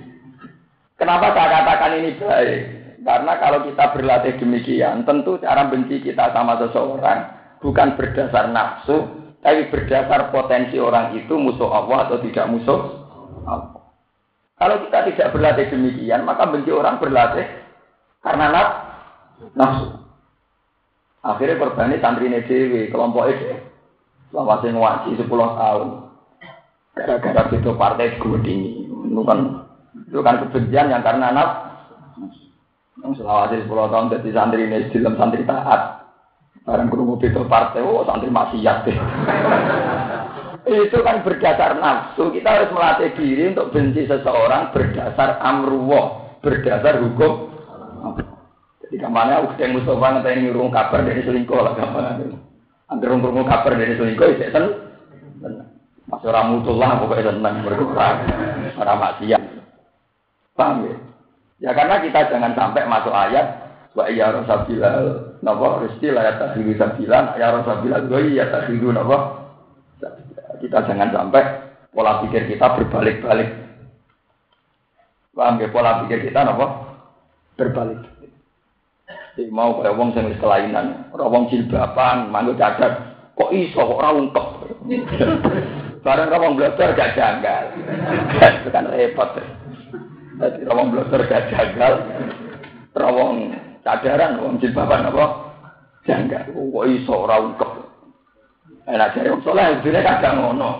[1.00, 2.60] Kenapa saya katakan ini baik?
[3.00, 7.32] Karena kalau kita berlatih demikian, tentu cara benci kita sama seseorang
[7.64, 9.08] bukan berdasar nafsu,
[9.40, 12.99] tapi berdasar potensi orang itu musuh Allah atau tidak musuh
[13.46, 13.80] Allah.
[14.60, 17.48] Kalau kita tidak berlatih demikian, maka benci orang berlatih
[18.20, 18.52] karena
[19.56, 19.88] nafsu.
[21.20, 23.56] Akhirnya korbannya santri dewi, kelompok itu.
[24.32, 25.88] Selama saya ngaji 10 tahun.
[26.96, 28.38] Gara-gara itu partai gue
[29.08, 29.38] Itu kan
[30.06, 31.32] itu kan kebencian yang karena.
[33.00, 36.04] Yang selawasi 10 tahun jadi santri ini dalam santri taat.
[36.68, 38.96] Barang kerumuh itu partai, oh santri masih deh.
[40.68, 42.28] itu kan berdasar nafsu.
[42.34, 47.48] Kita harus melatih diri untuk benci seseorang berdasar amruwah, berdasar hukum.
[48.84, 52.10] Jadi ke mana udah yang Mustafa ini ngurung kabar dari selingkuh lah ke mana.
[52.90, 53.14] Angger
[53.46, 54.64] kabar dari selingkuh itu kan.
[56.10, 58.16] Mas ora mutullah pokoknya seneng berkurang.
[58.74, 59.42] Ora maksiat.
[60.58, 60.96] Paham ya?
[61.60, 63.46] Ya karena kita jangan sampai masuk ayat
[63.94, 64.90] wa iya rasabila
[65.42, 69.39] napa rezeki la ya tahdiru sabila ya rasabila wa iya tahdiru napa
[70.60, 71.42] kita jangan sampai
[71.90, 73.48] pola pikir kita berbalik-balik.
[75.34, 75.68] Paham ya?
[75.72, 76.66] Pola pikir kita napa
[77.56, 78.04] berbalik.
[79.34, 82.92] Jadi mau kayak wong sing kelainan ora wong jilbaban manggo cacat
[83.32, 84.46] kok iso kok ora ungkep?
[86.04, 87.64] Bareng wong belajar gak janggal.
[88.72, 89.30] Kan repot.
[90.40, 91.92] Jadi wong belajar gak janggal
[92.96, 95.24] rawong Sadaran wong jilbaban apa?
[96.04, 96.52] Janggal.
[96.52, 97.69] Kok iso ora ungkep.
[98.88, 100.70] Enak jare wong saleh dene kadang ngono.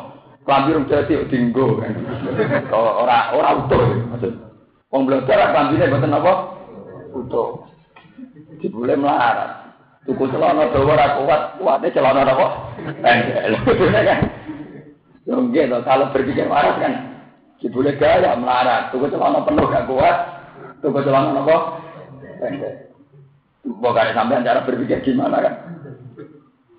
[0.48, 1.92] Klambi rung dadi dinggo kan.
[2.72, 3.82] Ora ora utuh
[4.16, 4.32] maksud.
[4.88, 6.32] Wong belajar klambine mboten apa?
[7.12, 7.68] Utuh.
[8.58, 9.68] Dibule melarat.
[10.08, 12.46] Tuku celana dawa ora kuat, kuatnya celana apa?
[13.04, 14.20] Kan.
[15.30, 16.92] Nggih to kalau berpikir waras kan.
[17.60, 20.16] Dibule gaya melarat, tuku celana penuh gak kuat,
[20.80, 21.56] tuku celana apa?
[22.40, 22.74] Pendek.
[23.60, 25.54] Bukan sampai cara berpikir gimana kan?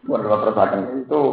[0.02, 1.24] Menurut terusakan itu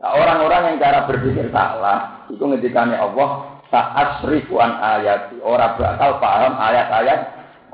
[0.00, 6.56] nah, orang-orang yang cara berpikir salah itu ngedikannya Allah saat seribuan ayat orang bakal paham
[6.56, 7.20] ayat-ayat.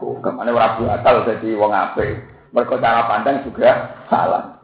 [0.01, 2.19] Ke mana orang bakal jadi wong ape
[2.51, 4.59] mereka cara pandang juga salah.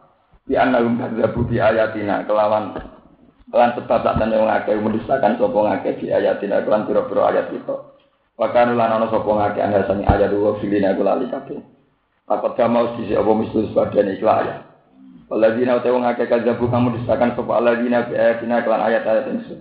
[0.46, 2.74] Di analum kadzabu di ayatina kelawan
[3.50, 7.76] kelawan sebab tak tanya wong akeh mendustakan sapa ngake di ayatina kelawan pira-pira ayat itu
[8.36, 11.62] Bahkan lan ana sapa ngake anda sani ayat dua filina kula kabeh.
[12.26, 14.65] Takut mau sisi apa mislu sebagian ikhlas.
[15.26, 19.60] Waladina utai wong akeh kadzabu kamu disakan sapa aladina bi ayatina kelan ayat-ayat insun.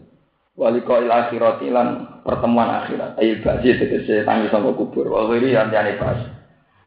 [0.55, 3.17] Waliko il akhirat ilan pertemuan akhirat.
[3.17, 5.09] Ayo basi tegese tangi sangka kubur.
[5.09, 6.21] Wa ghairi yang jane pas.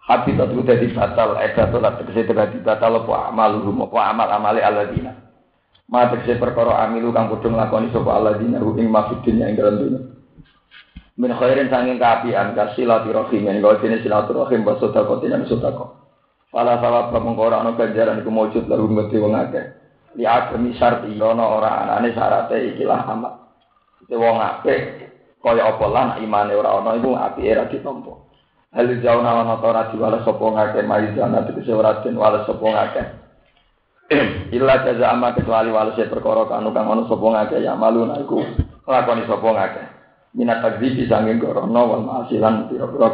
[0.09, 5.13] Habitat ku dadi batal, edatul tegese dadi batal apa amaluhum apa amal amale aladina.
[5.91, 10.01] Ma tegese perkara amilu kang padha nglakoni sapa aladina ing mafidin yang dalam dunia
[11.19, 15.98] min khairin sanging kaapian kasilati yang kau jenis silaturahim wa sedekah lan sedekah
[16.49, 19.65] Fala sawab mengko ora ana ganjaran iku mujud lalu mesti wong akeh.
[20.17, 23.53] Li agami syarti ana ora anane syarate ikilah amal.
[24.09, 24.79] Te wong akeh
[25.45, 28.17] kaya apa imane ora ana iku apike ra ditampa.
[28.73, 32.65] Hal jauna ana ta ora diwales sapa ngakeh mari jana tegese ora den wales sapa
[32.65, 33.07] ngakeh.
[34.57, 36.89] Illa jaza amma kecuali walese perkara kanu kang
[37.61, 38.41] ya malun iku
[38.89, 39.87] lakoni sapa ngakeh
[40.33, 43.13] minat takzibi sanging gorono wal ma'asilan pira-pira.